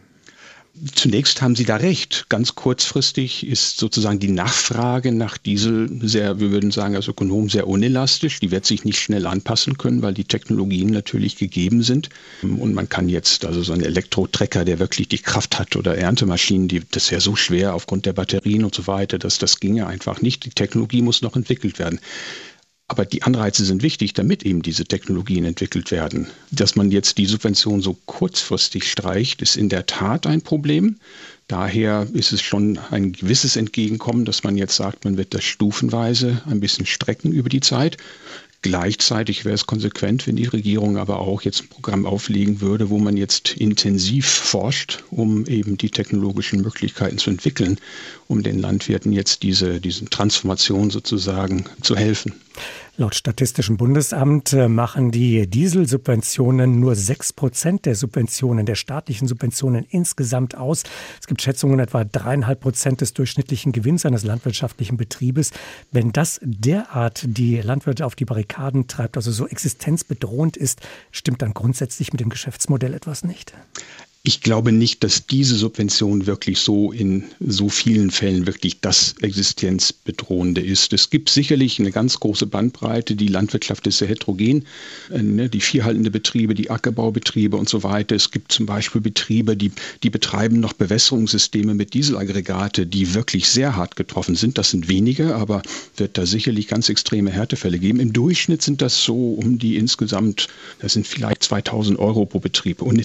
Zunächst 0.94 1.42
haben 1.42 1.54
Sie 1.54 1.66
da 1.66 1.76
recht. 1.76 2.26
Ganz 2.30 2.54
kurzfristig 2.54 3.46
ist 3.46 3.76
sozusagen 3.76 4.18
die 4.18 4.30
Nachfrage 4.30 5.12
nach 5.12 5.36
Diesel 5.36 5.90
sehr, 6.00 6.40
wir 6.40 6.50
würden 6.50 6.70
sagen 6.70 6.96
als 6.96 7.08
Ökonom, 7.08 7.50
sehr 7.50 7.68
unelastisch. 7.68 8.40
Die 8.40 8.50
wird 8.50 8.64
sich 8.64 8.84
nicht 8.84 8.98
schnell 8.98 9.26
anpassen 9.26 9.76
können, 9.76 10.00
weil 10.00 10.14
die 10.14 10.24
Technologien 10.24 10.88
natürlich 10.88 11.36
gegeben 11.36 11.82
sind. 11.82 12.08
Und 12.42 12.72
man 12.72 12.88
kann 12.88 13.10
jetzt, 13.10 13.44
also 13.44 13.62
so 13.62 13.74
ein 13.74 13.82
Elektrotrecker, 13.82 14.64
der 14.64 14.78
wirklich 14.78 15.08
die 15.08 15.18
Kraft 15.18 15.58
hat 15.58 15.76
oder 15.76 15.98
Erntemaschinen, 15.98 16.68
die, 16.68 16.80
das 16.90 17.04
ist 17.04 17.10
ja 17.10 17.20
so 17.20 17.36
schwer 17.36 17.74
aufgrund 17.74 18.06
der 18.06 18.14
Batterien 18.14 18.64
und 18.64 18.74
so 18.74 18.86
weiter, 18.86 19.18
dass 19.18 19.36
das 19.38 19.60
ginge 19.60 19.86
einfach 19.86 20.22
nicht. 20.22 20.46
Die 20.46 20.50
Technologie 20.50 21.02
muss 21.02 21.20
noch 21.20 21.36
entwickelt 21.36 21.78
werden. 21.78 22.00
Aber 22.88 23.06
die 23.06 23.22
Anreize 23.22 23.64
sind 23.64 23.82
wichtig, 23.82 24.12
damit 24.12 24.42
eben 24.42 24.62
diese 24.62 24.84
Technologien 24.84 25.44
entwickelt 25.44 25.90
werden. 25.90 26.26
Dass 26.50 26.76
man 26.76 26.90
jetzt 26.90 27.16
die 27.16 27.26
Subvention 27.26 27.80
so 27.80 27.96
kurzfristig 28.06 28.90
streicht, 28.90 29.40
ist 29.40 29.56
in 29.56 29.68
der 29.68 29.86
Tat 29.86 30.26
ein 30.26 30.42
Problem. 30.42 30.96
Daher 31.48 32.06
ist 32.12 32.32
es 32.32 32.42
schon 32.42 32.78
ein 32.90 33.12
gewisses 33.12 33.56
Entgegenkommen, 33.56 34.24
dass 34.24 34.42
man 34.42 34.56
jetzt 34.56 34.76
sagt, 34.76 35.04
man 35.04 35.16
wird 35.16 35.34
das 35.34 35.44
stufenweise 35.44 36.42
ein 36.46 36.60
bisschen 36.60 36.86
strecken 36.86 37.32
über 37.32 37.48
die 37.48 37.60
Zeit. 37.60 37.96
Gleichzeitig 38.62 39.44
wäre 39.44 39.56
es 39.56 39.66
konsequent, 39.66 40.28
wenn 40.28 40.36
die 40.36 40.46
Regierung 40.46 40.96
aber 40.96 41.18
auch 41.18 41.42
jetzt 41.42 41.62
ein 41.62 41.68
Programm 41.68 42.06
auflegen 42.06 42.60
würde, 42.60 42.90
wo 42.90 42.98
man 42.98 43.16
jetzt 43.16 43.56
intensiv 43.56 44.26
forscht, 44.26 45.02
um 45.10 45.44
eben 45.46 45.76
die 45.76 45.90
technologischen 45.90 46.60
Möglichkeiten 46.60 47.18
zu 47.18 47.30
entwickeln, 47.30 47.78
um 48.28 48.44
den 48.44 48.60
Landwirten 48.60 49.12
jetzt 49.12 49.42
diese, 49.42 49.80
diese 49.80 50.04
Transformation 50.04 50.90
sozusagen 50.90 51.64
zu 51.80 51.96
helfen. 51.96 52.34
Laut 52.98 53.14
Statistischem 53.14 53.78
Bundesamt 53.78 54.52
äh, 54.52 54.68
machen 54.68 55.10
die 55.10 55.46
Dieselsubventionen 55.46 56.78
nur 56.78 56.94
sechs 56.94 57.32
Prozent 57.32 57.86
der 57.86 57.94
Subventionen, 57.94 58.66
der 58.66 58.74
staatlichen 58.74 59.26
Subventionen 59.26 59.86
insgesamt 59.88 60.58
aus. 60.58 60.82
Es 61.18 61.26
gibt 61.26 61.40
Schätzungen 61.40 61.78
etwa 61.78 62.04
dreieinhalb 62.04 62.60
Prozent 62.60 63.00
des 63.00 63.14
durchschnittlichen 63.14 63.72
Gewinns 63.72 64.04
eines 64.04 64.24
landwirtschaftlichen 64.24 64.98
Betriebes. 64.98 65.52
Wenn 65.90 66.12
das 66.12 66.38
derart 66.42 67.24
die 67.26 67.62
Landwirte 67.62 68.04
auf 68.04 68.14
die 68.14 68.26
Barrikaden 68.26 68.88
treibt, 68.88 69.16
also 69.16 69.32
so 69.32 69.48
existenzbedrohend 69.48 70.58
ist, 70.58 70.82
stimmt 71.12 71.40
dann 71.40 71.54
grundsätzlich 71.54 72.12
mit 72.12 72.20
dem 72.20 72.28
Geschäftsmodell 72.28 72.92
etwas 72.92 73.24
nicht? 73.24 73.54
Ich 74.24 74.40
glaube 74.40 74.70
nicht, 74.70 75.02
dass 75.02 75.26
diese 75.26 75.56
Subvention 75.56 76.26
wirklich 76.26 76.60
so 76.60 76.92
in 76.92 77.24
so 77.40 77.68
vielen 77.68 78.12
Fällen 78.12 78.46
wirklich 78.46 78.80
das 78.80 79.16
Existenzbedrohende 79.20 80.60
ist. 80.60 80.92
Es 80.92 81.10
gibt 81.10 81.28
sicherlich 81.28 81.80
eine 81.80 81.90
ganz 81.90 82.20
große 82.20 82.46
Bandbreite. 82.46 83.16
Die 83.16 83.26
Landwirtschaft 83.26 83.84
ist 83.88 83.98
sehr 83.98 84.06
heterogen. 84.06 84.64
Äh, 85.10 85.22
ne, 85.22 85.48
die 85.48 85.60
vierhaltende 85.60 86.12
Betriebe, 86.12 86.54
die 86.54 86.70
Ackerbaubetriebe 86.70 87.56
und 87.56 87.68
so 87.68 87.82
weiter. 87.82 88.14
Es 88.14 88.30
gibt 88.30 88.52
zum 88.52 88.64
Beispiel 88.64 89.00
Betriebe, 89.00 89.56
die, 89.56 89.72
die 90.04 90.10
betreiben 90.10 90.60
noch 90.60 90.74
Bewässerungssysteme 90.74 91.74
mit 91.74 91.92
Dieselaggregate, 91.92 92.86
die 92.86 93.14
wirklich 93.14 93.48
sehr 93.48 93.74
hart 93.74 93.96
getroffen 93.96 94.36
sind. 94.36 94.56
Das 94.56 94.70
sind 94.70 94.86
wenige, 94.86 95.34
aber 95.34 95.62
wird 95.96 96.16
da 96.16 96.26
sicherlich 96.26 96.68
ganz 96.68 96.88
extreme 96.88 97.32
Härtefälle 97.32 97.80
geben. 97.80 97.98
Im 97.98 98.12
Durchschnitt 98.12 98.62
sind 98.62 98.82
das 98.82 99.02
so 99.02 99.32
um 99.32 99.58
die 99.58 99.74
insgesamt, 99.78 100.46
das 100.78 100.92
sind 100.92 101.08
vielleicht 101.08 101.42
2000 101.42 101.98
Euro 101.98 102.24
pro 102.24 102.38
Betrieb. 102.38 102.82
Und 102.82 103.04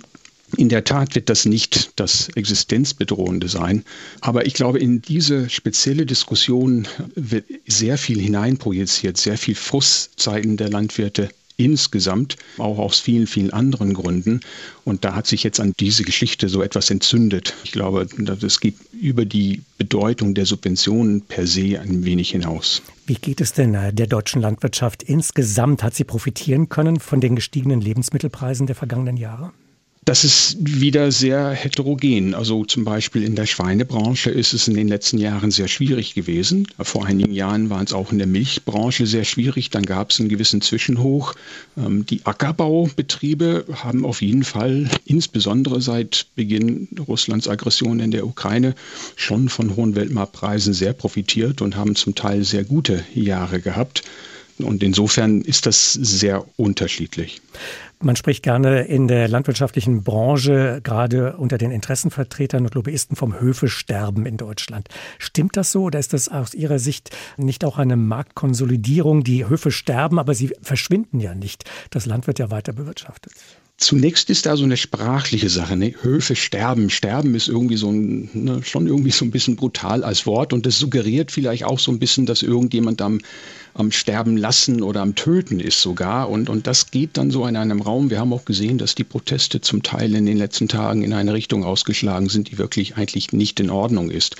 in 0.55 0.69
der 0.69 0.85
Tat 0.85 1.15
wird 1.15 1.29
das 1.29 1.45
nicht 1.45 1.91
das 1.97 2.29
Existenzbedrohende 2.29 3.49
sein. 3.49 3.83
Aber 4.21 4.45
ich 4.45 4.53
glaube, 4.53 4.79
in 4.79 5.01
diese 5.01 5.49
spezielle 5.49 6.05
Diskussion 6.05 6.87
wird 7.15 7.45
sehr 7.67 7.97
viel 7.97 8.21
hineinprojiziert, 8.21 9.17
sehr 9.17 9.37
viel 9.37 9.55
Frustzeiten 9.55 10.55
der 10.55 10.69
Landwirte 10.69 11.29
insgesamt, 11.57 12.37
auch 12.59 12.77
aus 12.77 12.99
vielen, 12.99 13.27
vielen 13.27 13.51
anderen 13.51 13.93
Gründen. 13.93 14.41
Und 14.85 15.03
da 15.03 15.15
hat 15.15 15.27
sich 15.27 15.43
jetzt 15.43 15.59
an 15.59 15.73
diese 15.79 16.03
Geschichte 16.03 16.49
so 16.49 16.61
etwas 16.61 16.89
entzündet. 16.91 17.55
Ich 17.63 17.71
glaube, 17.71 18.07
das 18.17 18.59
geht 18.59 18.75
über 18.93 19.25
die 19.25 19.63
Bedeutung 19.77 20.35
der 20.35 20.45
Subventionen 20.45 21.21
per 21.21 21.47
se 21.47 21.79
ein 21.79 22.05
wenig 22.05 22.29
hinaus. 22.29 22.83
Wie 23.07 23.15
geht 23.15 23.41
es 23.41 23.53
denn 23.53 23.73
äh, 23.73 23.91
der 23.91 24.07
deutschen 24.07 24.41
Landwirtschaft 24.41 25.01
insgesamt? 25.01 25.81
Hat 25.81 25.95
sie 25.95 26.03
profitieren 26.03 26.69
können 26.69 26.99
von 26.99 27.21
den 27.21 27.35
gestiegenen 27.35 27.81
Lebensmittelpreisen 27.81 28.67
der 28.67 28.75
vergangenen 28.75 29.17
Jahre? 29.17 29.51
Das 30.07 30.23
ist 30.23 30.55
wieder 30.61 31.11
sehr 31.11 31.49
heterogen. 31.49 32.33
Also 32.33 32.63
zum 32.63 32.85
Beispiel 32.85 33.23
in 33.23 33.35
der 33.35 33.45
Schweinebranche 33.45 34.29
ist 34.29 34.53
es 34.53 34.69
in 34.69 34.75
den 34.75 34.87
letzten 34.87 35.17
Jahren 35.17 35.51
sehr 35.51 35.67
schwierig 35.67 36.13
gewesen. 36.13 36.65
Vor 36.79 37.05
einigen 37.05 37.33
Jahren 37.33 37.69
waren 37.69 37.83
es 37.83 37.91
auch 37.91 38.13
in 38.13 38.17
der 38.17 38.25
Milchbranche 38.25 39.05
sehr 39.05 39.25
schwierig. 39.25 39.69
Dann 39.69 39.83
gab 39.83 40.11
es 40.11 40.21
einen 40.21 40.29
gewissen 40.29 40.61
Zwischenhoch. 40.61 41.33
Ähm, 41.75 42.05
die 42.05 42.25
Ackerbaubetriebe 42.25 43.65
haben 43.83 44.05
auf 44.05 44.21
jeden 44.21 44.45
Fall, 44.45 44.89
insbesondere 45.03 45.81
seit 45.81 46.27
Beginn 46.35 46.87
Russlands 47.05 47.49
Aggression 47.49 47.99
in 47.99 48.11
der 48.11 48.25
Ukraine, 48.25 48.75
schon 49.17 49.49
von 49.49 49.75
hohen 49.75 49.93
Weltmarktpreisen 49.95 50.73
sehr 50.73 50.93
profitiert 50.93 51.61
und 51.61 51.75
haben 51.75 51.97
zum 51.97 52.15
Teil 52.15 52.45
sehr 52.45 52.63
gute 52.63 53.03
Jahre 53.13 53.59
gehabt. 53.59 54.03
Und 54.59 54.81
insofern 54.81 55.41
ist 55.41 55.65
das 55.65 55.93
sehr 55.93 56.45
unterschiedlich. 56.55 57.41
Man 57.99 58.15
spricht 58.15 58.43
gerne 58.43 58.83
in 58.83 59.07
der 59.07 59.27
landwirtschaftlichen 59.27 60.03
Branche, 60.03 60.81
gerade 60.83 61.37
unter 61.37 61.57
den 61.57 61.71
Interessenvertretern 61.71 62.63
und 62.63 62.75
Lobbyisten, 62.75 63.15
vom 63.15 63.39
Höfesterben 63.39 64.27
in 64.27 64.37
Deutschland. 64.37 64.87
Stimmt 65.17 65.57
das 65.57 65.71
so 65.71 65.83
oder 65.83 65.97
ist 65.97 66.13
das 66.13 66.29
aus 66.29 66.53
Ihrer 66.53 66.77
Sicht 66.77 67.09
nicht 67.37 67.65
auch 67.65 67.79
eine 67.79 67.97
Marktkonsolidierung? 67.97 69.23
Die 69.23 69.49
Höfe 69.49 69.71
sterben, 69.71 70.19
aber 70.19 70.35
sie 70.35 70.53
verschwinden 70.61 71.19
ja 71.19 71.33
nicht. 71.33 71.63
Das 71.89 72.05
Land 72.05 72.27
wird 72.27 72.37
ja 72.37 72.51
weiter 72.51 72.71
bewirtschaftet. 72.71 73.33
Zunächst 73.79 74.31
ist 74.31 74.47
da 74.47 74.57
so 74.57 74.63
eine 74.63 74.75
sprachliche 74.75 75.49
Sache. 75.49 75.77
Ne? 75.77 75.93
Höfe 76.01 76.35
sterben. 76.35 76.89
Sterben 76.89 77.35
ist 77.35 77.47
irgendwie 77.47 77.77
so 77.77 77.91
ein, 77.91 78.27
ne, 78.33 78.63
schon 78.63 78.87
irgendwie 78.87 79.11
so 79.11 79.23
ein 79.23 79.29
bisschen 79.29 79.55
brutal 79.55 80.03
als 80.03 80.25
Wort 80.25 80.51
und 80.51 80.65
das 80.65 80.79
suggeriert 80.79 81.31
vielleicht 81.31 81.63
auch 81.63 81.77
so 81.77 81.91
ein 81.91 81.99
bisschen, 81.99 82.25
dass 82.25 82.41
irgendjemand 82.41 83.03
am 83.03 83.19
am 83.77 83.91
Sterben 83.91 84.37
lassen 84.37 84.81
oder 84.81 85.01
am 85.01 85.15
Töten 85.15 85.59
ist 85.59 85.81
sogar. 85.81 86.29
Und, 86.29 86.49
und 86.49 86.67
das 86.67 86.91
geht 86.91 87.17
dann 87.17 87.29
so 87.29 87.45
in 87.45 87.55
einem 87.55 87.81
Raum. 87.81 88.09
Wir 88.09 88.19
haben 88.19 88.33
auch 88.33 88.45
gesehen, 88.45 88.77
dass 88.77 88.95
die 88.95 89.03
Proteste 89.03 89.61
zum 89.61 89.83
Teil 89.83 90.15
in 90.15 90.25
den 90.25 90.37
letzten 90.37 90.67
Tagen 90.67 91.03
in 91.03 91.13
eine 91.13 91.33
Richtung 91.33 91.63
ausgeschlagen 91.63 92.27
sind, 92.27 92.49
die 92.49 92.57
wirklich 92.57 92.97
eigentlich 92.97 93.33
nicht 93.33 93.59
in 93.59 93.69
Ordnung 93.69 94.09
ist. 94.09 94.35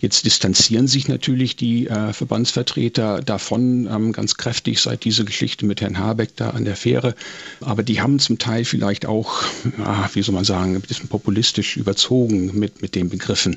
Jetzt 0.00 0.24
distanzieren 0.24 0.88
sich 0.88 1.06
natürlich 1.06 1.54
die 1.54 1.86
äh, 1.86 2.12
Verbandsvertreter 2.12 3.22
davon 3.22 3.86
ähm, 3.86 4.12
ganz 4.12 4.36
kräftig 4.36 4.80
seit 4.80 5.04
diese 5.04 5.24
Geschichte 5.24 5.66
mit 5.66 5.80
Herrn 5.80 5.98
Habeck 5.98 6.34
da 6.36 6.50
an 6.50 6.64
der 6.64 6.76
Fähre. 6.76 7.14
Aber 7.60 7.84
die 7.84 8.00
haben 8.00 8.18
zum 8.18 8.38
Teil 8.38 8.64
vielleicht 8.64 9.06
auch, 9.06 9.44
ah, 9.84 10.08
wie 10.14 10.22
soll 10.22 10.34
man 10.34 10.44
sagen, 10.44 10.74
ein 10.74 10.80
bisschen 10.80 11.08
populistisch 11.08 11.76
überzogen 11.76 12.58
mit, 12.58 12.82
mit 12.82 12.96
den 12.96 13.08
Begriffen. 13.08 13.56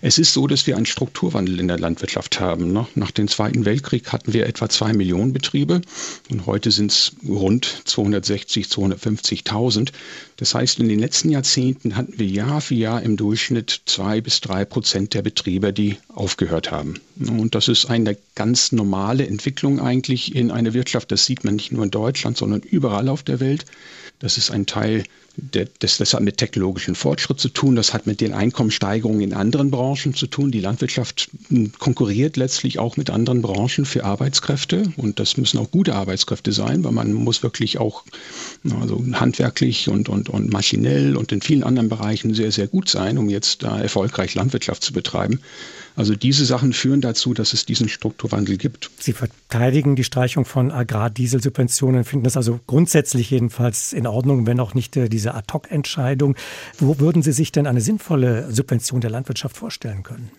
Es 0.00 0.18
ist 0.18 0.32
so, 0.32 0.46
dass 0.46 0.66
wir 0.66 0.76
einen 0.76 0.86
Strukturwandel 0.86 1.60
in 1.60 1.68
der 1.68 1.78
Landwirtschaft 1.78 2.40
haben. 2.40 2.72
Ne? 2.72 2.86
Nach 2.94 3.10
dem 3.10 3.28
Zweiten 3.28 3.66
Weltkrieg 3.66 4.10
hatten 4.12 4.32
wir 4.32 4.46
etwa 4.46 4.69
zwei 4.70 4.92
Millionen 4.92 5.32
Betriebe 5.32 5.82
und 6.30 6.46
heute 6.46 6.70
sind 6.70 6.90
es 6.90 7.12
rund 7.28 7.82
260, 7.84 8.66
250.000. 8.66 9.90
Das 10.36 10.54
heißt, 10.54 10.78
in 10.80 10.88
den 10.88 10.98
letzten 10.98 11.30
Jahrzehnten 11.30 11.96
hatten 11.96 12.18
wir 12.18 12.26
Jahr 12.26 12.60
für 12.60 12.74
Jahr 12.74 13.02
im 13.02 13.16
Durchschnitt 13.16 13.82
zwei 13.86 14.20
bis 14.20 14.40
drei 14.40 14.64
Prozent 14.64 15.14
der 15.14 15.22
Betriebe, 15.22 15.72
die 15.72 15.98
aufgehört 16.08 16.70
haben. 16.70 17.00
Und 17.18 17.54
das 17.54 17.68
ist 17.68 17.86
eine 17.86 18.16
ganz 18.34 18.72
normale 18.72 19.26
Entwicklung 19.26 19.80
eigentlich 19.80 20.34
in 20.34 20.50
einer 20.50 20.72
Wirtschaft. 20.72 21.12
Das 21.12 21.26
sieht 21.26 21.44
man 21.44 21.56
nicht 21.56 21.72
nur 21.72 21.84
in 21.84 21.90
Deutschland, 21.90 22.36
sondern 22.36 22.60
überall 22.60 23.08
auf 23.08 23.22
der 23.22 23.40
Welt. 23.40 23.66
Das 24.20 24.38
ist 24.38 24.50
ein 24.50 24.66
Teil 24.66 25.04
das, 25.36 25.98
das 25.98 26.14
hat 26.14 26.22
mit 26.22 26.36
technologischen 26.38 26.94
Fortschritt 26.94 27.40
zu 27.40 27.48
tun, 27.48 27.76
das 27.76 27.94
hat 27.94 28.06
mit 28.06 28.20
den 28.20 28.32
Einkommenssteigerungen 28.32 29.20
in 29.20 29.32
anderen 29.32 29.70
Branchen 29.70 30.14
zu 30.14 30.26
tun. 30.26 30.50
Die 30.50 30.60
Landwirtschaft 30.60 31.30
hm, 31.48 31.72
konkurriert 31.78 32.36
letztlich 32.36 32.78
auch 32.78 32.96
mit 32.96 33.10
anderen 33.10 33.42
Branchen 33.42 33.84
für 33.84 34.04
Arbeitskräfte 34.04 34.92
und 34.96 35.18
das 35.18 35.36
müssen 35.36 35.58
auch 35.58 35.70
gute 35.70 35.94
Arbeitskräfte 35.94 36.52
sein, 36.52 36.84
weil 36.84 36.92
man 36.92 37.12
muss 37.12 37.42
wirklich 37.42 37.78
auch 37.78 38.04
also 38.80 39.02
handwerklich 39.12 39.88
und, 39.88 40.08
und, 40.08 40.28
und 40.28 40.52
maschinell 40.52 41.16
und 41.16 41.32
in 41.32 41.40
vielen 41.40 41.62
anderen 41.62 41.88
Bereichen 41.88 42.34
sehr, 42.34 42.52
sehr 42.52 42.66
gut 42.66 42.88
sein, 42.88 43.18
um 43.18 43.28
jetzt 43.28 43.62
da 43.62 43.80
erfolgreich 43.80 44.34
Landwirtschaft 44.34 44.82
zu 44.82 44.92
betreiben. 44.92 45.40
Also 46.00 46.14
diese 46.14 46.46
Sachen 46.46 46.72
führen 46.72 47.02
dazu, 47.02 47.34
dass 47.34 47.52
es 47.52 47.66
diesen 47.66 47.90
Strukturwandel 47.90 48.56
gibt. 48.56 48.90
Sie 48.98 49.12
verteidigen 49.12 49.96
die 49.96 50.04
Streichung 50.04 50.46
von 50.46 50.70
Agrardieselsubventionen, 50.72 52.04
finden 52.04 52.24
das 52.24 52.38
also 52.38 52.58
grundsätzlich 52.66 53.30
jedenfalls 53.30 53.92
in 53.92 54.06
Ordnung, 54.06 54.46
wenn 54.46 54.60
auch 54.60 54.72
nicht 54.72 54.96
äh, 54.96 55.10
diese 55.10 55.34
Ad-hoc-Entscheidung. 55.34 56.36
Wo 56.78 57.00
würden 57.00 57.20
Sie 57.20 57.32
sich 57.32 57.52
denn 57.52 57.66
eine 57.66 57.82
sinnvolle 57.82 58.50
Subvention 58.50 59.02
der 59.02 59.10
Landwirtschaft 59.10 59.58
vorstellen 59.58 60.02
können? 60.02 60.30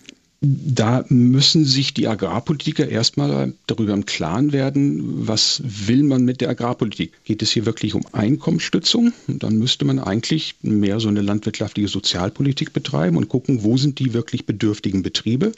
Da 0.44 1.04
müssen 1.08 1.64
sich 1.64 1.94
die 1.94 2.08
Agrarpolitiker 2.08 2.88
erstmal 2.88 3.54
darüber 3.68 3.92
im 3.92 4.06
Klaren 4.06 4.52
werden, 4.52 5.28
was 5.28 5.62
will 5.64 6.02
man 6.02 6.24
mit 6.24 6.40
der 6.40 6.50
Agrarpolitik? 6.50 7.12
Geht 7.22 7.42
es 7.42 7.52
hier 7.52 7.64
wirklich 7.64 7.94
um 7.94 8.02
Einkommensstützung? 8.10 9.12
Dann 9.28 9.58
müsste 9.58 9.84
man 9.84 10.00
eigentlich 10.00 10.56
mehr 10.62 10.98
so 10.98 11.06
eine 11.06 11.20
landwirtschaftliche 11.20 11.86
Sozialpolitik 11.86 12.72
betreiben 12.72 13.16
und 13.16 13.28
gucken, 13.28 13.62
wo 13.62 13.76
sind 13.76 14.00
die 14.00 14.14
wirklich 14.14 14.44
bedürftigen 14.44 15.04
Betriebe, 15.04 15.52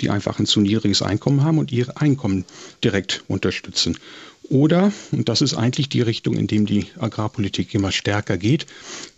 die 0.00 0.08
einfach 0.08 0.38
ein 0.38 0.46
zu 0.46 0.60
niedriges 0.60 1.02
Einkommen 1.02 1.44
haben 1.44 1.58
und 1.58 1.70
ihre 1.70 1.98
Einkommen 1.98 2.46
direkt 2.82 3.24
unterstützen. 3.28 3.98
Oder, 4.52 4.92
und 5.12 5.30
das 5.30 5.40
ist 5.40 5.54
eigentlich 5.54 5.88
die 5.88 6.02
Richtung, 6.02 6.36
in 6.36 6.46
dem 6.46 6.66
die 6.66 6.84
Agrarpolitik 6.98 7.74
immer 7.74 7.90
stärker 7.90 8.36
geht, 8.36 8.66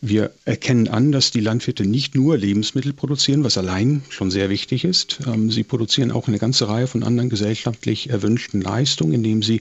wir 0.01 0.31
erkennen 0.45 0.87
an, 0.87 1.11
dass 1.11 1.33
die 1.33 1.41
Landwirte 1.41 1.85
nicht 1.85 2.15
nur 2.15 2.39
Lebensmittel 2.39 2.93
produzieren, 2.93 3.43
was 3.43 3.59
allein 3.59 4.05
schon 4.11 4.31
sehr 4.31 4.49
wichtig 4.49 4.85
ist. 4.85 5.19
Ähm, 5.27 5.51
sie 5.51 5.65
produzieren 5.65 6.13
auch 6.13 6.29
eine 6.29 6.39
ganze 6.39 6.69
Reihe 6.69 6.87
von 6.87 7.03
anderen 7.03 7.31
gesellschaftlich 7.31 8.11
erwünschten 8.11 8.61
Leistungen, 8.61 9.13
indem 9.13 9.43
sie 9.43 9.59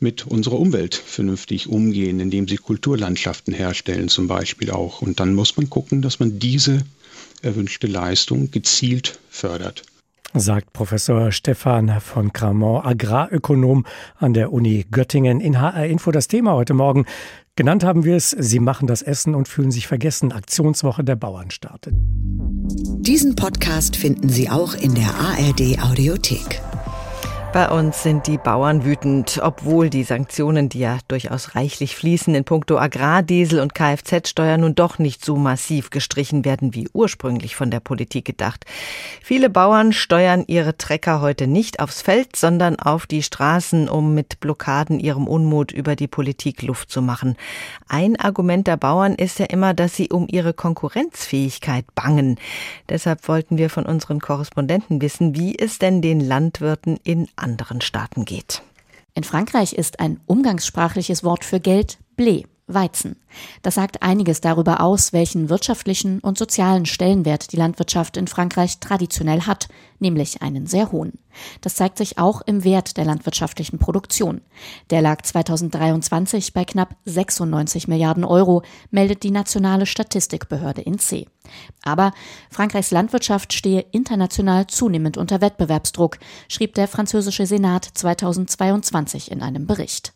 mit 0.00 0.26
unserer 0.26 0.58
Umwelt 0.58 0.94
vernünftig 0.94 1.68
umgehen, 1.68 2.18
indem 2.18 2.48
sie 2.48 2.56
Kulturlandschaften 2.56 3.52
herstellen 3.52 4.08
zum 4.08 4.28
Beispiel 4.28 4.70
auch. 4.70 5.02
Und 5.02 5.20
dann 5.20 5.34
muss 5.34 5.58
man 5.58 5.68
gucken, 5.68 6.00
dass 6.00 6.20
man 6.20 6.38
diese 6.38 6.84
erwünschte 7.42 7.86
Leistung 7.86 8.50
gezielt 8.50 9.18
fördert 9.28 9.82
sagt 10.34 10.72
Professor 10.72 11.32
Stefan 11.32 12.00
von 12.00 12.32
Cramont, 12.32 12.84
Agrarökonom 12.84 13.84
an 14.16 14.34
der 14.34 14.52
Uni 14.52 14.86
Göttingen. 14.90 15.40
In 15.40 15.60
HR 15.60 15.86
Info 15.86 16.10
das 16.10 16.28
Thema 16.28 16.52
heute 16.52 16.74
Morgen. 16.74 17.06
Genannt 17.54 17.84
haben 17.84 18.04
wir 18.04 18.16
es, 18.16 18.30
Sie 18.30 18.60
machen 18.60 18.86
das 18.86 19.02
Essen 19.02 19.34
und 19.34 19.46
fühlen 19.46 19.70
sich 19.70 19.86
vergessen. 19.86 20.32
Aktionswoche 20.32 21.04
der 21.04 21.16
Bauern 21.16 21.50
startet. 21.50 21.94
Diesen 21.96 23.36
Podcast 23.36 23.96
finden 23.96 24.28
Sie 24.30 24.48
auch 24.48 24.74
in 24.74 24.94
der 24.94 25.14
ARD 25.14 25.82
Audiothek. 25.82 26.62
Bei 27.52 27.68
uns 27.68 28.02
sind 28.02 28.28
die 28.28 28.38
Bauern 28.38 28.82
wütend, 28.82 29.38
obwohl 29.42 29.90
die 29.90 30.04
Sanktionen, 30.04 30.70
die 30.70 30.78
ja 30.78 30.96
durchaus 31.08 31.54
reichlich 31.54 31.96
fließen 31.96 32.34
in 32.34 32.44
puncto 32.44 32.78
Agrardiesel 32.78 33.60
und 33.60 33.74
Kfz-Steuer, 33.74 34.56
nun 34.56 34.74
doch 34.74 34.98
nicht 34.98 35.22
so 35.22 35.36
massiv 35.36 35.90
gestrichen 35.90 36.46
werden, 36.46 36.74
wie 36.74 36.88
ursprünglich 36.94 37.54
von 37.54 37.70
der 37.70 37.80
Politik 37.80 38.24
gedacht. 38.24 38.64
Viele 39.22 39.50
Bauern 39.50 39.92
steuern 39.92 40.44
ihre 40.46 40.78
Trecker 40.78 41.20
heute 41.20 41.46
nicht 41.46 41.78
aufs 41.78 42.00
Feld, 42.00 42.36
sondern 42.36 42.76
auf 42.78 43.06
die 43.06 43.22
Straßen, 43.22 43.86
um 43.86 44.14
mit 44.14 44.40
Blockaden 44.40 44.98
ihrem 44.98 45.28
Unmut 45.28 45.72
über 45.72 45.94
die 45.94 46.08
Politik 46.08 46.62
Luft 46.62 46.90
zu 46.90 47.02
machen. 47.02 47.36
Ein 47.86 48.18
Argument 48.18 48.66
der 48.66 48.78
Bauern 48.78 49.14
ist 49.14 49.38
ja 49.38 49.44
immer, 49.44 49.74
dass 49.74 49.94
sie 49.94 50.08
um 50.08 50.26
ihre 50.26 50.54
Konkurrenzfähigkeit 50.54 51.84
bangen. 51.94 52.38
Deshalb 52.88 53.28
wollten 53.28 53.58
wir 53.58 53.68
von 53.68 53.84
unseren 53.84 54.20
Korrespondenten 54.20 55.02
wissen, 55.02 55.36
wie 55.36 55.58
es 55.58 55.78
denn 55.78 56.00
den 56.00 56.18
Landwirten 56.18 56.98
in 57.04 57.28
anderen 57.42 57.80
Staaten 57.80 58.24
geht. 58.24 58.62
In 59.14 59.24
Frankreich 59.24 59.74
ist 59.74 60.00
ein 60.00 60.20
umgangssprachliches 60.26 61.22
Wort 61.24 61.44
für 61.44 61.60
Geld 61.60 61.98
Blé. 62.16 62.46
Weizen. 62.74 63.16
Das 63.62 63.74
sagt 63.76 64.02
einiges 64.02 64.40
darüber 64.40 64.80
aus, 64.80 65.12
welchen 65.12 65.48
wirtschaftlichen 65.48 66.20
und 66.20 66.38
sozialen 66.38 66.86
Stellenwert 66.86 67.52
die 67.52 67.56
Landwirtschaft 67.56 68.16
in 68.16 68.26
Frankreich 68.26 68.78
traditionell 68.78 69.42
hat, 69.42 69.68
nämlich 69.98 70.42
einen 70.42 70.66
sehr 70.66 70.92
hohen. 70.92 71.18
Das 71.62 71.76
zeigt 71.76 71.96
sich 71.96 72.18
auch 72.18 72.42
im 72.42 72.64
Wert 72.64 72.96
der 72.96 73.04
landwirtschaftlichen 73.04 73.78
Produktion. 73.78 74.42
Der 74.90 75.00
lag 75.00 75.22
2023 75.22 76.52
bei 76.52 76.64
knapp 76.64 76.96
96 77.06 77.88
Milliarden 77.88 78.24
Euro, 78.24 78.62
meldet 78.90 79.22
die 79.22 79.30
nationale 79.30 79.86
Statistikbehörde 79.86 80.82
in 80.82 80.98
C. 80.98 81.26
Aber 81.82 82.12
Frankreichs 82.50 82.90
Landwirtschaft 82.90 83.52
stehe 83.52 83.84
international 83.92 84.66
zunehmend 84.66 85.16
unter 85.16 85.40
Wettbewerbsdruck, 85.40 86.18
schrieb 86.48 86.74
der 86.74 86.88
französische 86.88 87.46
Senat 87.46 87.84
2022 87.84 89.30
in 89.30 89.42
einem 89.42 89.66
Bericht. 89.66 90.12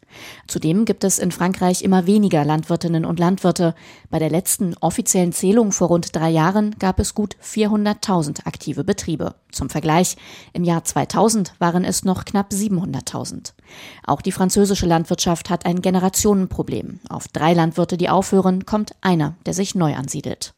Zudem 0.47 0.85
gibt 0.85 1.05
es 1.05 1.19
in 1.19 1.33
Frankreich 1.33 1.83
immer 1.83 2.07
weniger 2.07 2.45
Landwirtinnen 2.45 3.05
und 3.05 3.19
Landwirte. 3.19 3.75
Bei 4.11 4.19
der 4.19 4.31
letzten 4.31 4.75
offiziellen 4.81 5.33
Zählung 5.33 5.73
vor 5.73 5.89
rund 5.89 6.15
drei 6.15 6.31
Jahren 6.31 6.77
gab 6.79 7.01
es 7.01 7.15
gut 7.15 7.37
400.000 7.43 8.47
aktive 8.47 8.85
Betriebe. 8.85 9.35
Zum 9.51 9.71
Vergleich, 9.71 10.17
im 10.53 10.65
Jahr 10.65 10.85
2000 10.85 11.55
waren 11.59 11.85
es 11.85 12.05
noch 12.05 12.25
knapp 12.25 12.51
700.000. 12.51 13.53
Auch 14.07 14.21
die 14.21 14.33
französische 14.33 14.87
Landwirtschaft 14.87 15.51
hat 15.51 15.67
ein 15.67 15.83
Generationenproblem. 15.83 17.01
Auf 17.09 17.29
drei 17.29 17.55
Landwirte, 17.55 17.97
die 17.97 18.09
aufhören, 18.09 18.67
kommt 18.67 18.93
einer, 19.01 19.35
der 19.47 19.55
sich 19.55 19.75
neu 19.75 19.95
ansiedelt. 19.95 20.55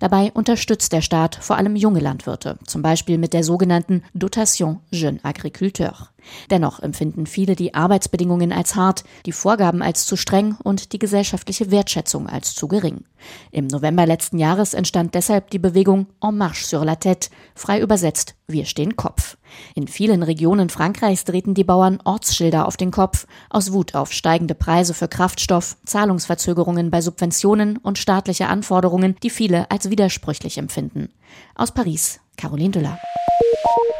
Dabei 0.00 0.32
unterstützt 0.32 0.92
der 0.92 1.02
Staat 1.02 1.36
vor 1.36 1.56
allem 1.56 1.76
junge 1.76 2.00
Landwirte, 2.00 2.58
zum 2.66 2.82
Beispiel 2.82 3.18
mit 3.18 3.32
der 3.32 3.44
sogenannten 3.44 4.02
Dotation 4.14 4.80
Jeune 4.90 5.20
Agriculteur. 5.22 6.08
Dennoch 6.50 6.80
empfinden 6.80 7.26
viele 7.26 7.56
die 7.56 7.74
Arbeitsbedingungen 7.74 8.52
als 8.52 8.74
hart, 8.74 9.04
die 9.26 9.32
Vorgaben 9.32 9.82
als 9.82 10.06
zu 10.06 10.16
streng 10.16 10.56
und 10.62 10.92
die 10.92 10.98
gesellschaftliche 10.98 11.70
Wertschätzung 11.70 12.28
als 12.28 12.54
zu 12.54 12.68
gering. 12.68 13.04
Im 13.50 13.66
November 13.66 14.06
letzten 14.06 14.38
Jahres 14.38 14.74
entstand 14.74 15.14
deshalb 15.14 15.50
die 15.50 15.58
Bewegung 15.58 16.06
En 16.22 16.36
Marche 16.36 16.64
sur 16.64 16.84
la 16.84 16.94
Tête, 16.94 17.30
frei 17.54 17.80
übersetzt 17.80 18.34
Wir 18.46 18.64
stehen 18.64 18.96
Kopf. 18.96 19.36
In 19.74 19.88
vielen 19.88 20.22
Regionen 20.22 20.68
Frankreichs 20.68 21.24
drehten 21.24 21.54
die 21.54 21.64
Bauern 21.64 22.00
Ortsschilder 22.04 22.66
auf 22.66 22.76
den 22.76 22.90
Kopf, 22.90 23.26
aus 23.50 23.72
Wut 23.72 23.94
auf 23.94 24.12
steigende 24.12 24.54
Preise 24.54 24.94
für 24.94 25.08
Kraftstoff, 25.08 25.76
Zahlungsverzögerungen 25.84 26.90
bei 26.90 27.00
Subventionen 27.00 27.76
und 27.78 27.98
staatliche 27.98 28.48
Anforderungen, 28.48 29.16
die 29.22 29.30
viele 29.30 29.70
als 29.70 29.90
widersprüchlich 29.90 30.58
empfinden. 30.58 31.08
Aus 31.54 31.72
Paris, 31.72 32.20
Caroline 32.36 32.70
Düller. 32.70 32.98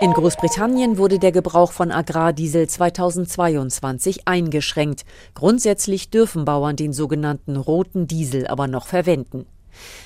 In 0.01 0.13
Großbritannien 0.13 0.97
wurde 0.97 1.19
der 1.19 1.33
Gebrauch 1.33 1.73
von 1.73 1.91
Agrardiesel 1.91 2.69
2022 2.69 4.29
eingeschränkt. 4.29 5.05
Grundsätzlich 5.35 6.11
dürfen 6.11 6.45
Bauern 6.45 6.77
den 6.77 6.93
sogenannten 6.93 7.57
roten 7.57 8.07
Diesel 8.07 8.47
aber 8.47 8.69
noch 8.69 8.87
verwenden. 8.87 9.47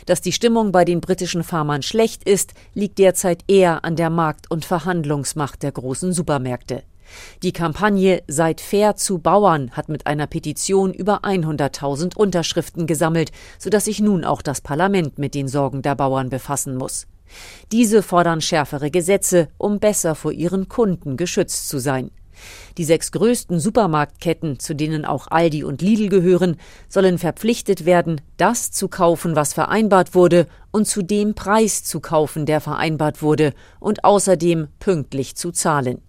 Dass 0.06 0.22
die 0.22 0.32
Stimmung 0.32 0.72
bei 0.72 0.86
den 0.86 1.02
britischen 1.02 1.44
Farmern 1.44 1.82
schlecht 1.82 2.24
ist, 2.24 2.54
liegt 2.72 2.98
derzeit 2.98 3.44
eher 3.48 3.84
an 3.84 3.96
der 3.96 4.10
Markt- 4.10 4.50
und 4.50 4.64
Verhandlungsmacht 4.64 5.62
der 5.62 5.72
großen 5.72 6.12
Supermärkte. 6.14 6.84
Die 7.42 7.52
Kampagne 7.52 8.22
Seid 8.26 8.62
fair 8.62 8.96
zu 8.96 9.18
Bauern 9.18 9.72
hat 9.72 9.90
mit 9.90 10.06
einer 10.06 10.26
Petition 10.26 10.94
über 10.94 11.24
100.000 11.24 12.16
Unterschriften 12.16 12.86
gesammelt, 12.86 13.30
sodass 13.58 13.84
sich 13.84 14.00
nun 14.00 14.24
auch 14.24 14.40
das 14.40 14.62
Parlament 14.62 15.18
mit 15.18 15.34
den 15.34 15.48
Sorgen 15.48 15.82
der 15.82 15.94
Bauern 15.94 16.30
befassen 16.30 16.76
muss. 16.76 17.06
Diese 17.72 18.02
fordern 18.02 18.40
schärfere 18.40 18.90
Gesetze, 18.90 19.48
um 19.58 19.78
besser 19.78 20.14
vor 20.14 20.32
ihren 20.32 20.68
Kunden 20.68 21.16
geschützt 21.16 21.68
zu 21.68 21.78
sein. 21.78 22.10
Die 22.78 22.84
sechs 22.84 23.12
größten 23.12 23.60
Supermarktketten, 23.60 24.58
zu 24.58 24.74
denen 24.74 25.04
auch 25.04 25.28
Aldi 25.30 25.64
und 25.64 25.82
Lidl 25.82 26.08
gehören, 26.08 26.56
sollen 26.88 27.18
verpflichtet 27.18 27.84
werden, 27.84 28.20
das 28.36 28.70
zu 28.70 28.88
kaufen, 28.88 29.36
was 29.36 29.52
vereinbart 29.52 30.14
wurde, 30.14 30.46
und 30.70 30.86
zu 30.86 31.02
dem 31.02 31.34
Preis 31.34 31.84
zu 31.84 32.00
kaufen, 32.00 32.46
der 32.46 32.60
vereinbart 32.60 33.22
wurde, 33.22 33.52
und 33.78 34.04
außerdem 34.04 34.68
pünktlich 34.78 35.36
zu 35.36 35.52
zahlen. 35.52 36.00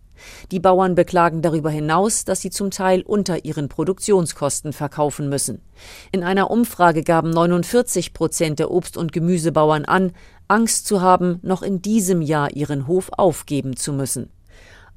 Die 0.52 0.60
Bauern 0.62 0.96
beklagen 0.96 1.42
darüber 1.42 1.70
hinaus, 1.70 2.24
dass 2.24 2.40
sie 2.40 2.50
zum 2.50 2.72
Teil 2.72 3.02
unter 3.02 3.44
ihren 3.44 3.68
Produktionskosten 3.68 4.72
verkaufen 4.72 5.28
müssen. 5.28 5.62
In 6.14 6.24
einer 6.24 6.50
Umfrage 6.50 7.04
gaben 7.04 7.30
49 7.32 8.14
Prozent 8.14 8.60
der 8.60 8.72
Obst- 8.72 8.96
und 8.96 9.12
Gemüsebauern 9.12 9.84
an, 9.84 10.14
Angst 10.54 10.86
zu 10.86 11.02
haben, 11.02 11.40
noch 11.42 11.64
in 11.64 11.82
diesem 11.82 12.22
Jahr 12.22 12.52
ihren 12.56 12.86
Hof 12.86 13.10
aufgeben 13.18 13.76
zu 13.76 13.92
müssen. 13.92 14.30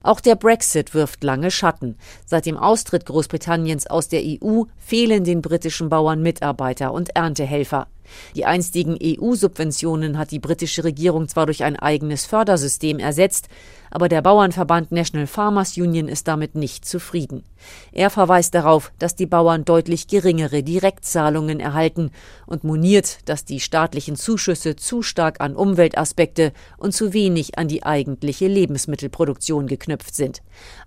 Auch 0.03 0.21
der 0.21 0.37
Brexit 0.37 0.92
wirft 0.92 1.25
lange 1.25 1.51
Schatten. 1.51 1.97
Seit 2.27 2.45
dem 2.45 2.59
Austritt 2.59 3.07
Großbritanniens 3.07 3.87
aus 3.87 4.09
der 4.09 4.21
EU 4.23 4.64
fehlen 4.77 5.25
den 5.25 5.40
britischen 5.40 5.88
Bauern 5.88 6.21
Mitarbeiter 6.21 6.92
und 6.92 7.16
Erntehelfer. 7.16 7.88
Die 8.37 8.45
einstigen 8.45 8.99
EU-Subventionen 9.03 10.19
hat 10.19 10.31
die 10.31 10.38
britische 10.40 10.85
Regierung 10.85 11.27
zwar 11.27 11.47
durch 11.47 11.64
ein 11.64 11.77
eigenes 11.77 12.27
Fördersystem 12.27 12.99
ersetzt, 12.99 13.49
aber 13.96 14.11
der 14.11 14.20
Bauernverband 14.20 14.92
National 14.92 15.26
Farmers 15.26 15.78
Union 15.78 16.06
ist 16.06 16.28
damit 16.28 16.54
nicht 16.54 16.85
zufrieden. 16.85 17.44
Er 17.92 18.11
verweist 18.11 18.54
darauf, 18.54 18.92
dass 18.98 19.16
die 19.16 19.24
Bauern 19.24 19.64
deutlich 19.64 20.06
geringere 20.06 20.62
Direktzahlungen 20.62 21.61
erhalten 21.61 22.11
und 22.44 22.62
moniert, 22.62 23.20
dass 23.24 23.46
die 23.46 23.59
staatlichen 23.59 24.16
Zuschüsse 24.16 24.76
zu 24.76 25.00
stark 25.00 25.40
an 25.40 25.56
Umweltaspekte 25.56 26.52
und 26.76 26.92
zu 26.92 27.14
wenig 27.14 27.59
an 27.59 27.68
die 27.68 27.85
eigentliche 27.85 28.48
Lebensmittelproduktion 28.48 29.66
geknüpft 29.66 30.14
sind. 30.14 30.42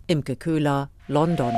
Imke 0.06 0.36
Köhler, 0.36 0.92
London. 1.10 1.54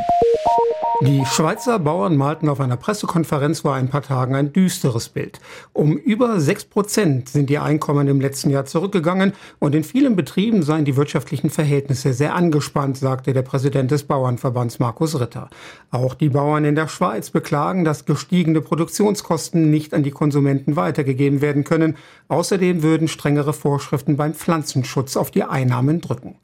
Die 1.02 1.26
Schweizer 1.26 1.78
Bauern 1.80 2.16
malten 2.16 2.48
auf 2.48 2.62
einer 2.62 2.78
Pressekonferenz 2.78 3.62
vor 3.62 3.74
ein 3.74 3.90
paar 3.90 4.04
Tagen 4.04 4.36
ein 4.36 4.54
düsteres 4.54 5.10
Bild. 5.10 5.40
Um 5.74 5.98
über 5.98 6.40
sechs 6.40 6.64
Prozent 6.64 7.28
sind 7.28 7.50
die 7.50 7.58
Einkommen 7.58 8.08
im 8.08 8.22
letzten 8.22 8.50
Jahr 8.52 8.66
zurückgegangen 8.66 9.34
und 9.60 9.74
in 9.74 9.84
vielen 9.84 10.16
Betrieben 10.16 10.62
seien 10.62 10.86
die 10.86 10.96
wirtschaftlichen 10.96 11.50
Verhältnisse 11.50 12.14
sehr 12.14 12.36
angespannt, 12.36 12.98
sagte 12.98 13.34
der 13.34 13.42
Präsident 13.42 13.92
des 13.92 14.04
Bauernverbands 14.04 14.78
Markus 14.78 15.20
Ritter. 15.20 15.50
Auch 15.90 16.14
die 16.14 16.30
Bauern 16.30 16.66
in 16.66 16.76
der 16.76 16.88
Schweiz 16.88 17.32
beklagen, 17.32 17.84
dass 17.84 18.06
gestiegene 18.06 18.62
Produktionskosten 18.62 19.72
nicht 19.72 19.96
an 19.96 20.04
die 20.04 20.12
Konsumenten 20.12 20.76
weitergegeben 20.76 21.42
werden 21.42 21.64
können. 21.64 21.98
Außerdem 22.28 22.84
würden 22.84 23.08
strengere 23.08 23.54
Vorschriften 23.54 24.18
beim 24.18 24.36
Pflanzenschutz 24.36 25.18
auf 25.18 25.32
die 25.32 25.44
Einnahmen 25.44 26.00
drücken. 26.00 26.36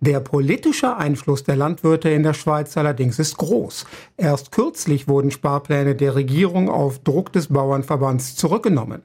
Der 0.00 0.20
politische 0.20 0.96
Einfluss 0.96 1.44
der 1.44 1.56
Landwirte 1.56 2.10
in 2.10 2.22
der 2.22 2.34
Schweiz 2.34 2.76
allerdings 2.76 3.18
ist 3.18 3.38
groß. 3.38 3.86
Erst 4.18 4.52
kürzlich 4.52 5.08
wurden 5.08 5.30
Sparpläne 5.30 5.94
der 5.94 6.14
Regierung 6.14 6.68
auf 6.68 6.98
Druck 6.98 7.32
des 7.32 7.48
Bauernverbands 7.48 8.36
zurückgenommen. 8.36 9.00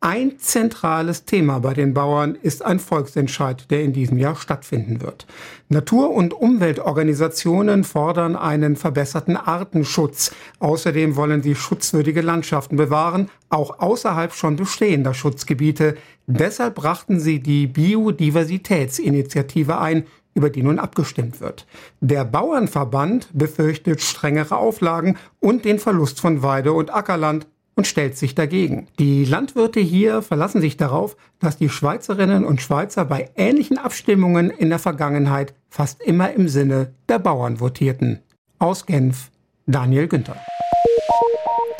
Ein 0.00 0.38
zentrales 0.38 1.24
Thema 1.24 1.58
bei 1.58 1.74
den 1.74 1.92
Bauern 1.92 2.38
ist 2.40 2.64
ein 2.64 2.78
Volksentscheid, 2.78 3.68
der 3.68 3.82
in 3.82 3.92
diesem 3.92 4.16
Jahr 4.16 4.36
stattfinden 4.36 5.02
wird. 5.02 5.26
Natur- 5.68 6.12
und 6.12 6.32
Umweltorganisationen 6.32 7.82
fordern 7.82 8.36
einen 8.36 8.76
verbesserten 8.76 9.36
Artenschutz. 9.36 10.32
Außerdem 10.60 11.16
wollen 11.16 11.42
sie 11.42 11.56
schutzwürdige 11.56 12.20
Landschaften 12.20 12.76
bewahren, 12.76 13.28
auch 13.48 13.80
außerhalb 13.80 14.32
schon 14.32 14.54
bestehender 14.54 15.14
Schutzgebiete. 15.14 15.96
Deshalb 16.28 16.76
brachten 16.76 17.18
sie 17.18 17.40
die 17.40 17.66
Biodiversitätsinitiative 17.66 19.80
ein, 19.80 20.06
über 20.38 20.50
die 20.50 20.62
nun 20.62 20.78
abgestimmt 20.78 21.40
wird. 21.40 21.66
Der 22.00 22.24
Bauernverband 22.24 23.28
befürchtet 23.32 24.00
strengere 24.00 24.56
Auflagen 24.56 25.18
und 25.40 25.64
den 25.64 25.80
Verlust 25.80 26.20
von 26.20 26.42
Weide- 26.42 26.72
und 26.72 26.94
Ackerland 26.94 27.46
und 27.74 27.86
stellt 27.86 28.16
sich 28.16 28.34
dagegen. 28.34 28.86
Die 28.98 29.24
Landwirte 29.24 29.80
hier 29.80 30.22
verlassen 30.22 30.60
sich 30.60 30.76
darauf, 30.76 31.16
dass 31.40 31.58
die 31.58 31.68
Schweizerinnen 31.68 32.44
und 32.44 32.62
Schweizer 32.62 33.04
bei 33.04 33.30
ähnlichen 33.36 33.78
Abstimmungen 33.78 34.50
in 34.50 34.68
der 34.68 34.78
Vergangenheit 34.78 35.54
fast 35.68 36.02
immer 36.02 36.32
im 36.32 36.48
Sinne 36.48 36.92
der 37.08 37.18
Bauern 37.18 37.56
votierten. 37.58 38.20
Aus 38.60 38.86
Genf, 38.86 39.30
Daniel 39.66 40.06
Günther. 40.06 40.36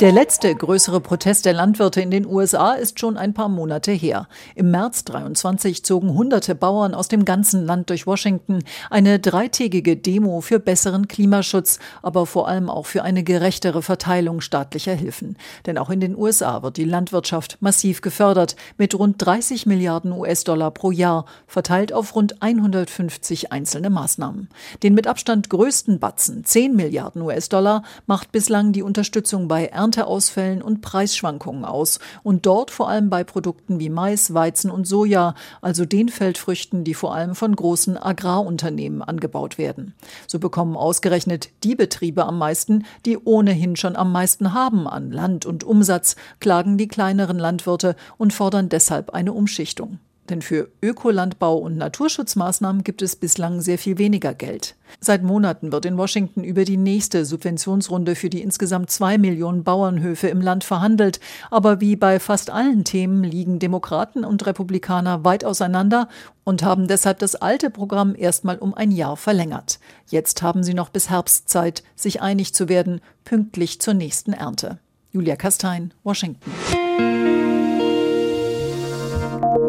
Der 0.00 0.12
letzte 0.12 0.54
größere 0.54 1.00
Protest 1.00 1.44
der 1.44 1.54
Landwirte 1.54 2.00
in 2.00 2.12
den 2.12 2.24
USA 2.24 2.74
ist 2.74 3.00
schon 3.00 3.16
ein 3.16 3.34
paar 3.34 3.48
Monate 3.48 3.90
her. 3.90 4.28
Im 4.54 4.70
März 4.70 5.02
23 5.02 5.84
zogen 5.84 6.14
hunderte 6.14 6.54
Bauern 6.54 6.94
aus 6.94 7.08
dem 7.08 7.24
ganzen 7.24 7.66
Land 7.66 7.90
durch 7.90 8.06
Washington 8.06 8.62
eine 8.90 9.18
dreitägige 9.18 9.96
Demo 9.96 10.40
für 10.40 10.60
besseren 10.60 11.08
Klimaschutz, 11.08 11.80
aber 12.00 12.26
vor 12.26 12.46
allem 12.46 12.70
auch 12.70 12.86
für 12.86 13.02
eine 13.02 13.24
gerechtere 13.24 13.82
Verteilung 13.82 14.40
staatlicher 14.40 14.94
Hilfen. 14.94 15.36
Denn 15.66 15.76
auch 15.78 15.90
in 15.90 15.98
den 15.98 16.16
USA 16.16 16.62
wird 16.62 16.76
die 16.76 16.84
Landwirtschaft 16.84 17.56
massiv 17.58 18.00
gefördert 18.00 18.54
mit 18.76 18.96
rund 18.96 19.16
30 19.18 19.66
Milliarden 19.66 20.12
US-Dollar 20.12 20.70
pro 20.70 20.92
Jahr, 20.92 21.24
verteilt 21.48 21.92
auf 21.92 22.14
rund 22.14 22.40
150 22.40 23.50
einzelne 23.50 23.90
Maßnahmen. 23.90 24.48
Den 24.84 24.94
mit 24.94 25.08
Abstand 25.08 25.50
größten 25.50 25.98
Batzen, 25.98 26.44
10 26.44 26.76
Milliarden 26.76 27.20
US-Dollar, 27.20 27.82
macht 28.06 28.30
bislang 28.30 28.70
die 28.70 28.82
Unterstützung 28.82 29.48
bei 29.48 29.72
Ernteausfällen 29.88 30.60
und 30.60 30.82
Preisschwankungen 30.82 31.64
aus 31.64 31.98
und 32.22 32.44
dort 32.44 32.70
vor 32.70 32.90
allem 32.90 33.08
bei 33.08 33.24
Produkten 33.24 33.80
wie 33.80 33.88
Mais, 33.88 34.34
Weizen 34.34 34.70
und 34.70 34.86
Soja, 34.86 35.34
also 35.62 35.86
den 35.86 36.10
Feldfrüchten, 36.10 36.84
die 36.84 36.92
vor 36.92 37.14
allem 37.14 37.34
von 37.34 37.56
großen 37.56 37.96
Agrarunternehmen 37.96 39.00
angebaut 39.02 39.56
werden. 39.56 39.94
So 40.26 40.38
bekommen 40.38 40.76
ausgerechnet 40.76 41.48
die 41.64 41.74
Betriebe 41.74 42.26
am 42.26 42.36
meisten, 42.36 42.84
die 43.06 43.16
ohnehin 43.16 43.76
schon 43.76 43.96
am 43.96 44.12
meisten 44.12 44.52
haben 44.52 44.86
an 44.86 45.10
Land 45.10 45.46
und 45.46 45.64
Umsatz, 45.64 46.16
klagen 46.38 46.76
die 46.76 46.88
kleineren 46.88 47.38
Landwirte 47.38 47.96
und 48.18 48.34
fordern 48.34 48.68
deshalb 48.68 49.10
eine 49.14 49.32
Umschichtung. 49.32 50.00
Denn 50.28 50.42
für 50.42 50.68
Ökolandbau 50.82 51.56
und 51.56 51.76
Naturschutzmaßnahmen 51.76 52.84
gibt 52.84 53.00
es 53.00 53.16
bislang 53.16 53.60
sehr 53.60 53.78
viel 53.78 53.98
weniger 53.98 54.34
Geld. 54.34 54.74
Seit 55.00 55.22
Monaten 55.22 55.72
wird 55.72 55.86
in 55.86 55.96
Washington 55.96 56.44
über 56.44 56.64
die 56.64 56.76
nächste 56.76 57.24
Subventionsrunde 57.24 58.14
für 58.14 58.28
die 58.28 58.42
insgesamt 58.42 58.90
zwei 58.90 59.16
Millionen 59.16 59.64
Bauernhöfe 59.64 60.28
im 60.28 60.40
Land 60.40 60.64
verhandelt. 60.64 61.20
Aber 61.50 61.80
wie 61.80 61.96
bei 61.96 62.20
fast 62.20 62.50
allen 62.50 62.84
Themen 62.84 63.24
liegen 63.24 63.58
Demokraten 63.58 64.24
und 64.24 64.44
Republikaner 64.46 65.24
weit 65.24 65.44
auseinander 65.44 66.08
und 66.44 66.62
haben 66.62 66.88
deshalb 66.88 67.18
das 67.18 67.34
alte 67.34 67.70
Programm 67.70 68.14
erstmal 68.16 68.58
um 68.58 68.74
ein 68.74 68.90
Jahr 68.90 69.16
verlängert. 69.16 69.78
Jetzt 70.08 70.42
haben 70.42 70.62
sie 70.62 70.74
noch 70.74 70.90
bis 70.90 71.10
Herbst 71.10 71.48
Zeit, 71.48 71.82
sich 71.96 72.20
einig 72.20 72.54
zu 72.54 72.68
werden, 72.68 73.00
pünktlich 73.24 73.80
zur 73.80 73.94
nächsten 73.94 74.32
Ernte. 74.32 74.78
Julia 75.12 75.36
Kastein, 75.36 75.94
Washington. 76.04 76.50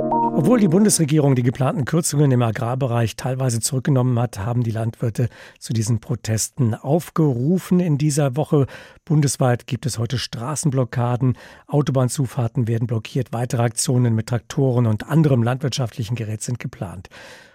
Obwohl 0.02 0.62
die 0.62 0.70
Bundesregierung 0.70 1.36
die 1.36 1.44
geplanten 1.44 1.84
Kürzungen 1.84 2.32
im 2.32 2.42
Agrarbereich 2.42 3.18
teilweise 3.18 3.60
zurückgenommen 3.60 4.18
hat, 4.18 4.40
haben 4.40 4.64
die 4.64 4.72
Landwirte 4.72 5.28
zu 5.60 5.74
diesen 5.74 6.00
Protesten 6.00 6.74
aufgerufen. 6.74 7.82
In 7.82 7.98
dieser 7.98 8.38
Woche 8.38 8.66
bundesweit 9.04 9.68
gibt 9.68 9.86
es 9.86 10.00
heute 10.00 10.18
Straßenblockaden, 10.18 11.38
Autobahnzufahrten 11.68 12.70
werden 12.70 12.88
blockiert, 12.88 13.34
weitere 13.34 13.64
Aktionen 13.64 14.16
mit 14.16 14.28
Traktoren 14.28 14.86
und 14.86 15.06
anderem 15.08 15.44
landwirtschaftlichen 15.44 16.16
Gerät 16.16 16.42
sind 16.42 16.60
geplant. 16.60 17.10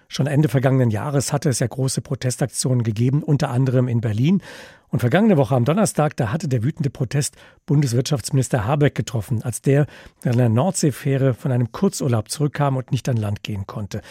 Schon 0.09 0.27
Ende 0.27 0.49
vergangenen 0.49 0.91
Jahres 0.91 1.33
hatte 1.33 1.49
es 1.49 1.61
ja 1.61 1.67
große 1.67 2.03
Protestaktionen 2.03 2.83
gegeben, 2.83 3.23
unter 3.23 3.51
anderem 3.51 3.89
in 3.89 4.03
Berlin. 4.03 4.43
Und 4.95 5.01
vergangene 5.01 5.37
Woche 5.37 5.57
am 5.57 5.65
Donnerstag, 5.65 6.17
da 6.17 6.31
hatte 6.31 6.47
der 6.47 6.63
wütende 6.63 6.89
Protest 6.89 7.35
Bundeswirtschaftsminister 7.67 8.65
Habeck 8.65 8.95
getroffen, 8.95 9.43
als 9.43 9.61
der 9.61 9.87
in 10.23 10.31
einer 10.31 10.49
Nordseefähre 10.49 11.35
von 11.35 11.51
einem 11.51 11.73
Kurzurlaub 11.73 12.31
zurückkam 12.31 12.77
und 12.77 12.93
nicht 12.93 13.09
an 13.09 13.17
Land 13.17 13.43
gehen 13.43 13.67
konnte. 13.67 14.03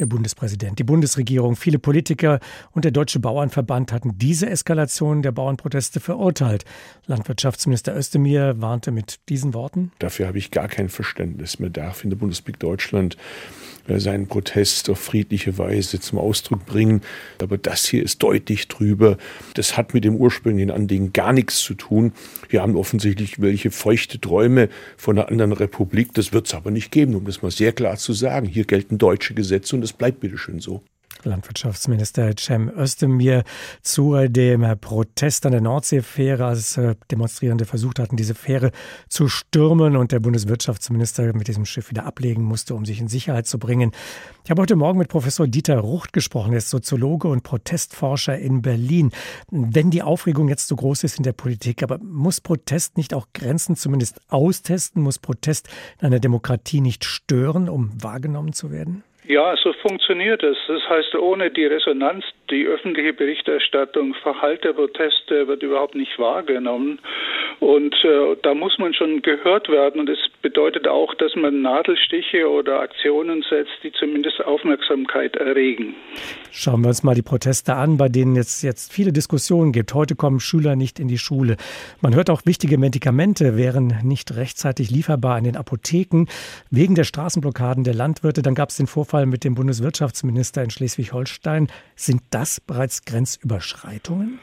Der 0.00 0.06
Bundespräsident, 0.06 0.80
die 0.80 0.84
Bundesregierung, 0.84 1.54
viele 1.54 1.78
Politiker 1.78 2.40
und 2.72 2.84
der 2.84 2.90
Deutsche 2.90 3.20
Bauernverband 3.20 3.92
hatten 3.92 4.18
diese 4.18 4.50
Eskalation 4.50 5.22
der 5.22 5.30
Bauernproteste 5.30 6.00
verurteilt. 6.00 6.64
Landwirtschaftsminister 7.06 7.96
Özdemir 7.96 8.60
warnte 8.60 8.90
mit 8.90 9.20
diesen 9.28 9.54
Worten. 9.54 9.92
Dafür 10.00 10.26
habe 10.26 10.38
ich 10.38 10.50
gar 10.50 10.66
kein 10.66 10.88
Verständnis 10.88 11.60
mehr. 11.60 11.70
Darf 11.70 12.02
in 12.02 12.10
der 12.10 12.16
Bundesrepublik 12.16 12.58
Deutschland 12.58 13.16
äh, 13.86 13.98
seinen 13.98 14.28
Protest 14.28 14.88
auf 14.90 14.98
friedliche 14.98 15.58
Weise 15.58 16.00
zum 16.00 16.18
Ausdruck 16.18 16.66
bringen. 16.66 17.02
Aber 17.40 17.58
das 17.58 17.84
hier 17.84 18.02
ist 18.02 18.22
deutlich 18.22 18.68
drüber. 18.68 19.18
Das 19.54 19.76
hat 19.76 19.94
mit 19.94 20.04
dem 20.04 20.16
ursprünglichen 20.32 20.70
Anliegen 20.70 21.12
gar 21.12 21.32
nichts 21.32 21.58
zu 21.58 21.74
tun. 21.74 22.12
Wir 22.48 22.62
haben 22.62 22.76
offensichtlich 22.76 23.40
welche 23.40 23.70
feuchte 23.70 24.20
Träume 24.20 24.68
von 24.96 25.18
einer 25.18 25.28
anderen 25.28 25.52
Republik. 25.52 26.14
Das 26.14 26.32
wird 26.32 26.46
es 26.46 26.54
aber 26.54 26.70
nicht 26.70 26.90
geben, 26.90 27.14
um 27.14 27.24
das 27.24 27.42
mal 27.42 27.50
sehr 27.50 27.72
klar 27.72 27.96
zu 27.96 28.12
sagen. 28.12 28.46
Hier 28.46 28.64
gelten 28.64 28.98
deutsche 28.98 29.34
Gesetze 29.34 29.76
und 29.76 29.82
es 29.82 29.92
bleibt 29.92 30.20
bitteschön 30.20 30.60
so. 30.60 30.82
Landwirtschaftsminister 31.24 32.32
Cem 32.38 32.68
Özdemir 32.68 33.44
zu 33.82 34.16
dem 34.28 34.66
Protest 34.80 35.46
an 35.46 35.52
der 35.52 35.60
Nordseefähre, 35.60 36.44
als 36.44 36.76
äh, 36.76 36.94
Demonstrierende 37.10 37.64
versucht 37.64 37.98
hatten, 37.98 38.16
diese 38.16 38.34
Fähre 38.34 38.70
zu 39.08 39.28
stürmen 39.28 39.96
und 39.96 40.12
der 40.12 40.20
Bundeswirtschaftsminister 40.20 41.32
mit 41.34 41.48
diesem 41.48 41.64
Schiff 41.64 41.90
wieder 41.90 42.06
ablegen 42.06 42.42
musste, 42.42 42.74
um 42.74 42.84
sich 42.84 43.00
in 43.00 43.08
Sicherheit 43.08 43.46
zu 43.46 43.58
bringen. 43.58 43.92
Ich 44.44 44.50
habe 44.50 44.62
heute 44.62 44.76
Morgen 44.76 44.98
mit 44.98 45.08
Professor 45.08 45.46
Dieter 45.46 45.78
Rucht 45.78 46.12
gesprochen, 46.12 46.52
er 46.52 46.58
ist 46.58 46.70
Soziologe 46.70 47.28
und 47.28 47.42
Protestforscher 47.42 48.38
in 48.38 48.62
Berlin. 48.62 49.12
Wenn 49.50 49.90
die 49.90 50.02
Aufregung 50.02 50.48
jetzt 50.48 50.68
so 50.68 50.76
groß 50.76 51.04
ist 51.04 51.18
in 51.18 51.22
der 51.22 51.32
Politik, 51.32 51.82
aber 51.82 51.98
muss 51.98 52.40
Protest 52.40 52.96
nicht 52.96 53.14
auch 53.14 53.28
Grenzen 53.32 53.76
zumindest 53.76 54.20
austesten? 54.28 55.02
Muss 55.02 55.18
Protest 55.18 55.68
in 56.00 56.06
einer 56.06 56.20
Demokratie 56.20 56.80
nicht 56.80 57.04
stören, 57.04 57.68
um 57.68 57.90
wahrgenommen 58.02 58.52
zu 58.52 58.70
werden? 58.70 59.04
Ja, 59.24 59.54
so 59.62 59.72
funktioniert 59.74 60.42
es. 60.42 60.56
Das 60.66 60.82
heißt, 60.88 61.14
ohne 61.14 61.48
die 61.50 61.64
Resonanz, 61.64 62.24
die 62.50 62.66
öffentliche 62.66 63.12
Berichterstattung, 63.12 64.14
Verhalt 64.14 64.64
der 64.64 64.72
Proteste 64.72 65.46
wird 65.46 65.62
überhaupt 65.62 65.94
nicht 65.94 66.18
wahrgenommen. 66.18 66.98
Und 67.60 67.94
äh, 68.04 68.36
da 68.42 68.52
muss 68.54 68.76
man 68.78 68.92
schon 68.94 69.22
gehört 69.22 69.68
werden. 69.68 70.00
Und 70.00 70.10
es 70.10 70.18
bedeutet 70.42 70.88
auch, 70.88 71.14
dass 71.14 71.36
man 71.36 71.62
Nadelstiche 71.62 72.50
oder 72.50 72.80
Aktionen 72.80 73.44
setzt, 73.48 73.70
die 73.84 73.92
zumindest 73.92 74.44
Aufmerksamkeit 74.44 75.36
erregen. 75.36 75.94
Schauen 76.50 76.80
wir 76.82 76.88
uns 76.88 77.04
mal 77.04 77.14
die 77.14 77.22
Proteste 77.22 77.74
an, 77.76 77.98
bei 77.98 78.08
denen 78.08 78.36
es 78.36 78.62
jetzt 78.62 78.92
viele 78.92 79.12
Diskussionen 79.12 79.70
gibt. 79.70 79.94
Heute 79.94 80.16
kommen 80.16 80.40
Schüler 80.40 80.74
nicht 80.74 80.98
in 80.98 81.06
die 81.06 81.18
Schule. 81.18 81.56
Man 82.00 82.16
hört 82.16 82.28
auch, 82.28 82.42
wichtige 82.44 82.76
Medikamente 82.76 83.56
wären 83.56 83.94
nicht 84.02 84.34
rechtzeitig 84.34 84.90
lieferbar 84.90 85.38
in 85.38 85.44
den 85.44 85.56
Apotheken 85.56 86.26
wegen 86.70 86.96
der 86.96 87.04
Straßenblockaden 87.04 87.84
der 87.84 87.94
Landwirte. 87.94 88.42
Dann 88.42 88.56
gab 88.56 88.70
es 88.70 88.76
den 88.76 88.88
Vorfall 88.88 89.11
mit 89.26 89.44
dem 89.44 89.54
Bundeswirtschaftsminister 89.54 90.62
in 90.62 90.70
Schleswig-Holstein. 90.70 91.68
Sind 91.96 92.22
das 92.30 92.60
bereits 92.60 93.04
Grenzüberschreitungen? 93.04 94.38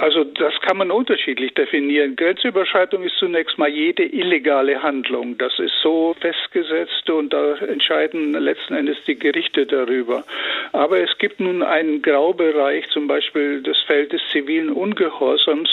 Also 0.00 0.24
das 0.24 0.58
kann 0.62 0.78
man 0.78 0.90
unterschiedlich 0.90 1.52
definieren. 1.52 2.16
Grenzüberschreitung 2.16 3.02
ist 3.02 3.18
zunächst 3.18 3.58
mal 3.58 3.68
jede 3.68 4.02
illegale 4.02 4.82
Handlung. 4.82 5.36
Das 5.36 5.58
ist 5.58 5.74
so 5.82 6.16
festgesetzt 6.18 7.10
und 7.10 7.34
da 7.34 7.56
entscheiden 7.56 8.32
letzten 8.32 8.72
Endes 8.72 8.96
die 9.06 9.18
Gerichte 9.18 9.66
darüber. 9.66 10.24
Aber 10.72 11.00
es 11.00 11.18
gibt 11.18 11.38
nun 11.38 11.62
einen 11.62 12.00
Graubereich, 12.00 12.88
zum 12.88 13.08
Beispiel 13.08 13.62
das 13.62 13.78
Feld 13.80 14.14
des 14.14 14.22
zivilen 14.32 14.70
Ungehorsams, 14.70 15.68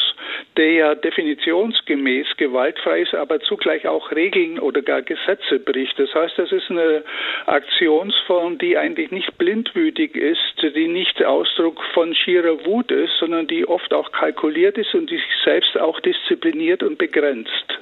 der 0.58 0.72
ja 0.74 0.96
definitionsgemäß 0.96 2.28
gewaltfrei 2.36 3.04
ist, 3.04 3.16
aber 3.16 3.40
zugleich 3.40 3.88
auch 3.88 4.12
Regeln 4.12 4.60
oder 4.60 4.82
gar 4.82 5.04
Gesetze 5.04 5.58
bricht. 5.58 5.98
Das 6.00 6.13
heißt, 6.13 6.38
das 6.38 6.52
ist 6.52 6.70
eine 6.70 7.04
Aktionsform, 7.46 8.58
die 8.58 8.78
eigentlich 8.78 9.10
nicht 9.12 9.38
blindwütig 9.38 10.16
ist, 10.16 10.62
die 10.62 10.90
nicht 10.90 11.24
Ausdruck 11.24 11.82
von 11.94 12.13
schierer 12.13 12.66
Wut 12.66 12.92
ist, 12.92 13.18
sondern 13.20 13.48
die 13.48 13.66
oft 13.66 13.94
auch 13.94 14.12
kalkuliert 14.18 14.78
ist 14.78 14.94
und 14.96 15.10
sich 15.10 15.22
selbst 15.44 15.78
auch 15.78 16.00
diszipliniert 16.00 16.84
und 16.84 16.98
begrenzt. 16.98 17.80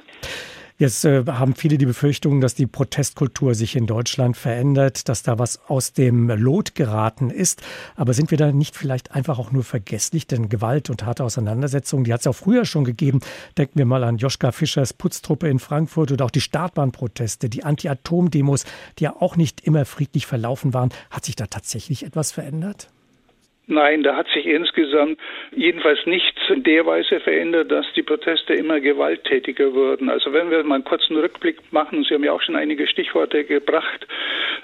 Jetzt 0.78 1.06
äh, 1.06 1.24
haben 1.26 1.54
viele 1.54 1.78
die 1.78 1.86
Befürchtung, 1.86 2.42
dass 2.42 2.54
die 2.54 2.66
Protestkultur 2.66 3.54
sich 3.54 3.76
in 3.76 3.86
Deutschland 3.86 4.36
verändert, 4.36 5.08
dass 5.08 5.22
da 5.22 5.38
was 5.38 5.70
aus 5.70 5.94
dem 5.94 6.28
Lot 6.28 6.74
geraten 6.74 7.30
ist. 7.30 7.62
Aber 7.94 8.12
sind 8.12 8.30
wir 8.30 8.36
da 8.36 8.52
nicht 8.52 8.76
vielleicht 8.76 9.12
einfach 9.12 9.38
auch 9.38 9.52
nur 9.52 9.64
vergesslich? 9.64 10.26
Denn 10.26 10.50
Gewalt 10.50 10.90
und 10.90 11.06
harte 11.06 11.24
Auseinandersetzungen, 11.24 12.04
die 12.04 12.12
hat 12.12 12.20
es 12.20 12.26
auch 12.26 12.34
früher 12.34 12.66
schon 12.66 12.84
gegeben. 12.84 13.20
Denken 13.56 13.78
wir 13.78 13.86
mal 13.86 14.04
an 14.04 14.18
Joschka 14.18 14.52
Fischers 14.52 14.92
Putztruppe 14.92 15.48
in 15.48 15.60
Frankfurt 15.60 16.12
oder 16.12 16.26
auch 16.26 16.30
die 16.30 16.42
Startbahnproteste, 16.42 17.48
die 17.48 17.64
Anti-Atom-Demos, 17.64 18.66
die 18.98 19.04
ja 19.04 19.16
auch 19.18 19.36
nicht 19.36 19.62
immer 19.62 19.86
friedlich 19.86 20.26
verlaufen 20.26 20.74
waren. 20.74 20.90
Hat 21.10 21.24
sich 21.24 21.36
da 21.36 21.46
tatsächlich 21.46 22.04
etwas 22.04 22.32
verändert? 22.32 22.90
Nein, 23.68 24.04
da 24.04 24.14
hat 24.14 24.28
sich 24.28 24.46
insgesamt 24.46 25.18
jedenfalls 25.50 25.98
nichts 26.06 26.40
in 26.48 26.62
der 26.62 26.86
Weise 26.86 27.18
verändert, 27.18 27.72
dass 27.72 27.84
die 27.94 28.04
Proteste 28.04 28.54
immer 28.54 28.78
gewalttätiger 28.78 29.74
wurden. 29.74 30.08
Also 30.08 30.32
wenn 30.32 30.52
wir 30.52 30.62
mal 30.62 30.76
einen 30.76 30.84
kurzen 30.84 31.16
Rückblick 31.16 31.58
machen, 31.72 32.04
Sie 32.04 32.14
haben 32.14 32.22
ja 32.22 32.30
auch 32.30 32.42
schon 32.42 32.54
einige 32.54 32.86
Stichworte 32.86 33.42
gebracht, 33.42 34.06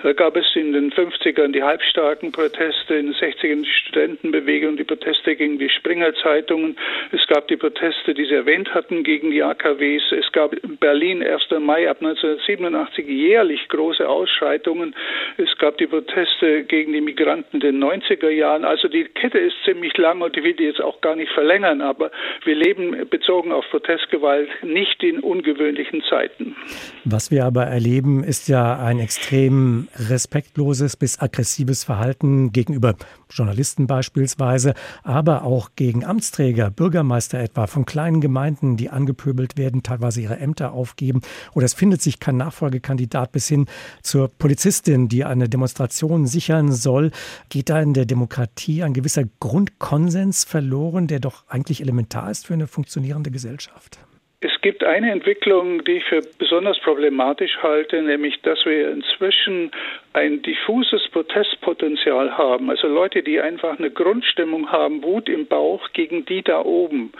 Da 0.03 0.13
gab 0.13 0.37
es 0.37 0.47
in 0.57 0.73
den 0.73 0.91
50ern 0.91 1.53
die 1.53 1.63
halbstarken 1.63 2.33
Proteste, 2.33 2.95
in 2.95 3.07
den 3.07 3.15
60ern 3.15 3.63
die 3.63 3.71
Studentenbewegung, 3.71 4.77
die 4.77 4.85
Proteste 4.85 5.37
gegen 5.37 5.61
die 5.61 5.69
Springer-Zeitungen. 5.69 6.77
Es 7.13 7.25
gab 7.29 7.47
die 7.47 7.57
Proteste, 7.57 8.13
die 8.13 8.25
Sie 8.25 8.35
erwähnt 8.35 8.75
hatten, 8.75 9.05
gegen 9.05 9.31
die 9.31 9.43
AKWs. 9.45 10.11
Es 10.11 10.33
gab 10.33 10.55
in 10.55 10.77
Berlin 10.79 11.23
1. 11.23 11.43
Mai 11.61 11.89
ab 11.89 11.99
1987 12.01 13.07
jährlich 13.07 13.69
große 13.69 14.09
Ausschreitungen. 14.09 14.97
Es 15.37 15.57
gab 15.59 15.79
die 15.79 15.87
Proteste 15.87 16.65
gegen 16.65 16.93
die 16.93 17.01
Migranten 17.01 17.57
in 17.57 17.61
den 17.61 17.83
90er 17.83 18.31
Jahren. 18.31 18.65
Also 18.65 18.89
die 18.93 19.05
Kette 19.05 19.39
ist 19.39 19.55
ziemlich 19.65 19.97
lang 19.97 20.21
und 20.21 20.37
ich 20.37 20.45
will 20.45 20.55
die 20.55 20.65
jetzt 20.65 20.81
auch 20.81 21.01
gar 21.01 21.17
nicht 21.17 21.33
verlängern, 21.33 21.81
aber 21.81 22.11
wir 22.45 22.55
leben 22.55 23.09
bezogen 23.09 23.53
auf 23.53 23.65
Protestgewalt 23.71 24.49
nicht 24.63 25.03
in 25.03 25.21
ungewöhnlichen 25.21 26.03
Zeiten. 26.09 26.57
Was 27.05 27.31
wir 27.31 27.45
aber 27.45 27.65
erleben, 27.65 28.23
ist 28.23 28.49
ja 28.49 28.79
ein 28.79 28.99
extrem 28.99 29.89
respektloses 30.09 30.97
bis 30.97 31.21
aggressives 31.21 31.85
Verhalten 31.85 32.53
gegenüber 32.53 32.95
Journalisten 33.31 33.87
beispielsweise, 33.87 34.75
aber 35.03 35.45
auch 35.45 35.71
gegen 35.77 36.05
Amtsträger, 36.05 36.71
Bürgermeister 36.71 37.39
etwa 37.39 37.67
von 37.67 37.87
kleinen 37.87 38.21
Gemeinden, 38.21 38.77
die 38.77 38.91
angepöbelt 38.91 39.57
werden, 39.57 39.83
teilweise 39.83 40.21
ihre 40.21 40.39
Ämter 40.39 40.73
aufgeben. 40.73 41.23
Oder 41.55 41.65
es 41.65 41.75
findet 41.75 42.03
sich 42.03 42.21
kein 42.21 42.37
Nachfolgekandidat 42.37 43.33
bis 43.33 43.49
hin 43.49 43.67
zur 44.03 44.29
Polizistin, 44.29 45.09
die 45.09 45.25
eine 45.25 45.49
Demonstration 45.49 46.27
sichern 46.27 46.73
soll. 46.73 47.11
Geht 47.49 47.71
da 47.71 47.81
in 47.81 47.95
der 47.95 48.05
Demokratie 48.05 48.82
ein 48.85 48.95
gewisser 48.95 49.25
Grundkonsens 49.41 50.45
verloren, 50.45 51.07
der 51.07 51.21
doch 51.21 51.49
eigentlich 51.49 51.81
elementar 51.81 52.31
ist 52.31 52.47
für 52.47 52.55
eine 52.55 52.67
funktionierende 52.67 53.31
Gesellschaft? 53.31 53.99
Es 54.41 54.52
gibt 54.63 54.85
eine 54.85 55.11
Entwicklung, 55.11 55.85
die 55.85 55.99
ich 55.99 56.05
für 56.05 56.21
besonders 56.39 56.79
problematisch 56.81 57.59
halte, 57.63 58.01
nämlich 58.01 58.41
dass 58.43 58.65
wir 58.65 58.91
inzwischen 58.91 59.71
ein 60.15 60.43
diffuses 60.43 61.09
Protestpotenzial 61.09 62.37
haben. 62.37 62.71
Also 62.71 62.87
Leute, 62.87 63.23
die 63.23 63.41
einfach 63.41 63.79
eine 63.79 63.91
Grundstimmung 63.91 64.71
haben, 64.71 65.03
Wut 65.03 65.29
im 65.29 65.47
Bauch 65.47 65.89
gegen 65.93 66.25
die 66.27 66.43
da 66.43 66.63
oben. 66.65 67.13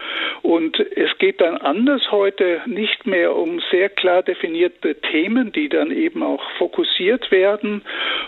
Und 0.43 0.79
es 0.79 1.17
geht 1.19 1.41
dann 1.41 1.57
anders 1.57 2.11
heute 2.11 2.61
nicht 2.67 3.07
mehr 3.07 3.35
um 3.35 3.61
sehr 3.71 3.89
klar 3.89 4.23
definierte 4.23 4.95
Themen, 5.01 5.53
die 5.53 5.69
dann 5.69 5.91
eben 5.91 6.23
auch 6.23 6.43
fokussiert 6.59 7.31
werden 7.31 7.83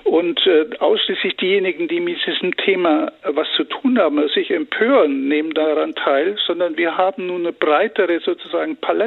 und 0.05 0.47
äh, 0.47 0.67
ausschließlich 0.79 1.37
diejenigen, 1.37 1.89
die 1.89 2.01
mit 2.01 2.19
diesem 2.27 2.57
Thema 2.57 3.13
was 3.23 3.47
zu 3.57 3.65
tun 3.65 3.99
haben, 3.99 4.27
sich 4.29 4.51
empören, 4.51 5.29
nehmen 5.29 5.53
daran 5.53 5.95
teil, 5.95 6.37
sondern 6.47 6.77
wir 6.77 6.97
haben 6.97 7.27
nun 7.27 7.43
eine 7.43 7.53
breitere 7.53 8.21
sozusagen 8.21 8.77
Palette 8.77 9.04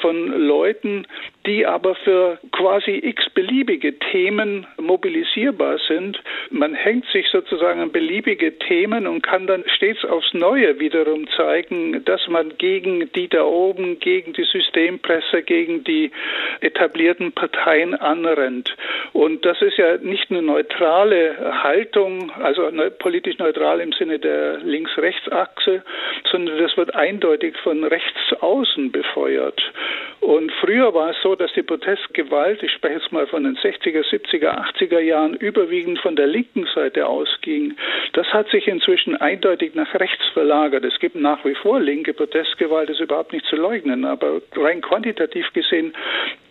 von 0.00 0.46
Leuten, 0.46 1.06
die 1.46 1.66
aber 1.66 1.94
für 1.94 2.38
quasi 2.52 3.00
x-beliebige 3.02 3.98
Themen 3.98 4.66
mobilisierbar 4.78 5.78
sind. 5.88 6.20
Man 6.50 6.74
hängt 6.74 7.06
sich 7.06 7.26
sozusagen 7.28 7.80
an 7.80 7.92
beliebige 7.92 8.58
Themen 8.58 9.06
und 9.06 9.22
kann 9.22 9.46
dann 9.46 9.64
stets 9.76 10.04
aufs 10.04 10.34
Neue 10.34 10.78
wiederum 10.78 11.26
zeigen, 11.36 12.04
dass 12.04 12.26
man 12.28 12.56
gegen 12.58 13.10
die 13.12 13.28
da 13.28 13.44
oben, 13.44 13.98
gegen 14.00 14.32
die 14.34 14.44
Systempresse, 14.44 15.42
gegen 15.42 15.84
die 15.84 16.10
etablierten 16.60 17.32
Parteien 17.32 17.94
anrennt. 17.94 18.76
Und 19.12 19.44
das 19.44 19.60
ist 19.62 19.78
ja 19.78 19.96
nicht 19.98 20.30
eine 20.30 20.42
neutrale 20.42 21.62
Haltung, 21.62 22.30
also 22.42 22.70
politisch 22.98 23.38
neutral 23.38 23.80
im 23.80 23.92
Sinne 23.92 24.18
der 24.18 24.58
Links-Rechts-Achse, 24.58 25.82
sondern 26.30 26.58
das 26.58 26.76
wird 26.76 26.94
eindeutig 26.94 27.56
von 27.62 27.84
rechts 27.84 28.32
außen 28.40 28.92
befeuert. 29.00 29.60
Und 30.20 30.52
früher 30.60 30.92
war 30.92 31.10
es 31.10 31.16
so, 31.22 31.34
dass 31.34 31.50
die 31.54 31.62
Protestgewalt, 31.62 32.62
ich 32.62 32.72
spreche 32.72 32.96
jetzt 32.96 33.12
mal 33.12 33.26
von 33.26 33.44
den 33.44 33.56
60er, 33.56 34.04
70er, 34.04 34.50
80er 34.74 35.00
Jahren, 35.00 35.34
überwiegend 35.34 35.98
von 36.00 36.14
der 36.14 36.26
linken 36.26 36.66
Seite 36.74 37.06
ausging. 37.06 37.74
Das 38.12 38.26
hat 38.28 38.48
sich 38.50 38.68
inzwischen 38.68 39.16
eindeutig 39.16 39.74
nach 39.74 39.92
rechts 39.94 40.24
verlagert. 40.34 40.84
Es 40.84 40.98
gibt 40.98 41.16
nach 41.16 41.42
wie 41.44 41.54
vor 41.54 41.80
linke 41.80 42.12
Protestgewalt, 42.12 42.90
das 42.90 42.96
ist 42.96 43.04
überhaupt 43.04 43.32
nicht 43.32 43.46
zu 43.46 43.56
leugnen, 43.56 44.04
aber 44.04 44.42
rein 44.56 44.82
quantitativ 44.82 45.50
gesehen 45.54 45.94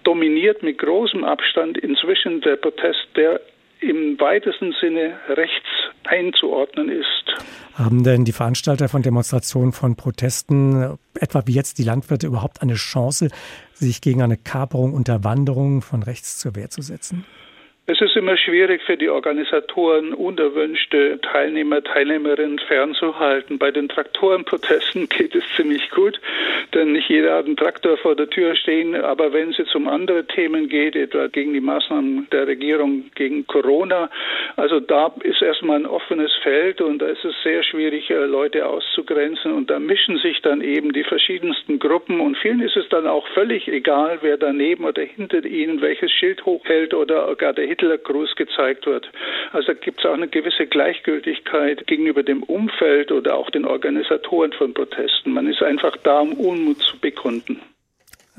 dominiert 0.03 0.63
mit 0.63 0.79
großem 0.79 1.23
Abstand 1.23 1.77
inzwischen 1.77 2.41
der 2.41 2.55
Protest, 2.55 3.07
der 3.15 3.39
im 3.81 4.19
weitesten 4.19 4.73
Sinne 4.79 5.19
rechts 5.29 5.67
einzuordnen 6.05 6.89
ist. 6.89 7.45
Haben 7.75 8.03
denn 8.03 8.25
die 8.25 8.31
Veranstalter 8.31 8.89
von 8.89 9.01
Demonstrationen, 9.01 9.71
von 9.71 9.95
Protesten, 9.95 10.97
etwa 11.19 11.43
wie 11.45 11.53
jetzt 11.53 11.77
die 11.77 11.83
Landwirte, 11.83 12.27
überhaupt 12.27 12.61
eine 12.61 12.75
Chance, 12.75 13.29
sich 13.73 14.01
gegen 14.01 14.21
eine 14.21 14.37
Kaperung, 14.37 14.93
Unterwanderung 14.93 15.81
von 15.81 16.03
rechts 16.03 16.39
zur 16.39 16.55
Wehr 16.55 16.69
zu 16.69 16.81
setzen? 16.81 17.25
Es 17.91 17.99
ist 18.01 18.15
immer 18.15 18.37
schwierig 18.37 18.83
für 18.83 18.97
die 18.97 19.09
Organisatoren, 19.09 20.13
unerwünschte 20.13 21.19
Teilnehmer, 21.21 21.83
Teilnehmerinnen 21.83 22.59
fernzuhalten. 22.59 23.57
Bei 23.57 23.71
den 23.71 23.89
Traktorenprotesten 23.89 25.09
geht 25.17 25.33
es 25.33 25.43
ziemlich 25.55 25.89
gut, 25.89 26.21
denn 26.75 26.91
nicht 26.91 27.09
jeder 27.09 27.35
hat 27.35 27.47
einen 27.47 27.57
Traktor 27.57 27.97
vor 27.97 28.15
der 28.15 28.29
Tür 28.29 28.55
stehen. 28.55 28.93
Aber 28.93 29.33
wenn 29.33 29.49
es 29.49 29.57
jetzt 29.57 29.75
um 29.75 29.87
andere 29.87 30.23
Themen 30.27 30.69
geht, 30.69 30.95
etwa 30.95 31.25
gegen 31.29 31.55
die 31.55 31.61
Maßnahmen 31.61 32.27
der 32.31 32.45
Regierung 32.45 33.09
gegen 33.15 33.47
Corona, 33.47 34.11
also 34.55 34.79
da 34.79 35.11
ist 35.23 35.41
erstmal 35.41 35.77
ein 35.79 35.87
offenes 35.87 36.31
Feld 36.43 36.81
und 36.81 36.99
da 36.99 37.07
ist 37.07 37.25
es 37.25 37.33
sehr 37.41 37.63
schwierig, 37.63 38.11
äh, 38.11 38.25
Leute 38.25 38.67
auszugrenzen. 38.67 39.51
Und 39.51 39.71
da 39.71 39.79
mischen 39.79 40.19
sich 40.19 40.43
dann 40.43 40.61
eben 40.61 40.93
die 40.93 41.03
verschiedensten 41.03 41.79
Gruppen 41.79 42.19
und 42.19 42.37
vielen 42.37 42.61
ist 42.61 42.77
es 42.77 42.87
dann 42.89 43.07
auch 43.07 43.27
völlig 43.29 43.67
egal, 43.67 44.19
wer 44.21 44.37
daneben 44.37 44.85
oder 44.85 45.01
hinter 45.01 45.43
ihnen 45.43 45.81
welches 45.81 46.11
Schild 46.11 46.45
hochhält 46.45 46.93
oder 46.93 47.35
gar 47.35 47.53
Hitlergruß 47.79 48.35
gezeigt 48.35 48.85
wird. 48.85 49.09
Also 49.51 49.73
gibt 49.73 49.99
es 49.99 50.05
auch 50.05 50.13
eine 50.13 50.27
gewisse 50.27 50.67
Gleichgültigkeit 50.67 51.87
gegenüber 51.87 52.23
dem 52.23 52.43
Umfeld 52.43 53.11
oder 53.11 53.35
auch 53.35 53.49
den 53.49 53.65
Organisatoren 53.65 54.51
von 54.53 54.73
Protesten. 54.73 55.33
Man 55.33 55.47
ist 55.47 55.61
einfach 55.63 55.95
da, 56.03 56.19
um 56.19 56.33
Unmut 56.33 56.81
zu 56.81 56.99
bekunden 56.99 57.59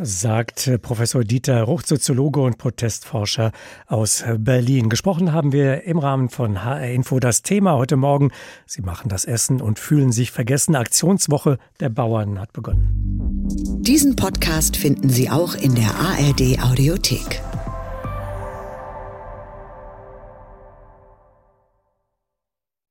sagt 0.03 0.71
Professor 0.81 1.25
Dieter 1.25 1.63
Ruch, 1.63 1.83
Soziologe 1.85 2.41
und 2.41 2.57
Protestforscher 2.57 3.53
aus 3.87 4.25
Berlin. 4.39 4.89
Gesprochen 4.89 5.33
haben 5.33 5.53
wir 5.53 5.85
im 5.85 5.99
Rahmen 5.99 6.31
von 6.31 6.65
HR 6.65 6.89
Info 6.89 7.21
das 7.21 7.43
Thema 7.43 7.75
heute 7.77 7.97
Morgen. 7.97 8.31
Sie 8.67 8.81
machen 8.81 9.11
das 9.11 9.27
Essen 9.27 9.61
und 9.61 9.79
fühlen 9.79 10.11
sich 10.11 10.31
vergessen. 10.31 10.75
Aktionswoche 10.75 11.59
der 11.81 11.91
Bauern 11.91 12.41
hat 12.41 12.55
begonnen. 12.55 13.47
Diesen 13.83 14.17
Podcast 14.17 14.77
finden 14.77 15.11
Sie 15.11 15.29
auch 15.29 15.55
in 15.55 15.75
der 15.75 15.91
ARD 15.95 16.63
Audiothek. 16.63 17.43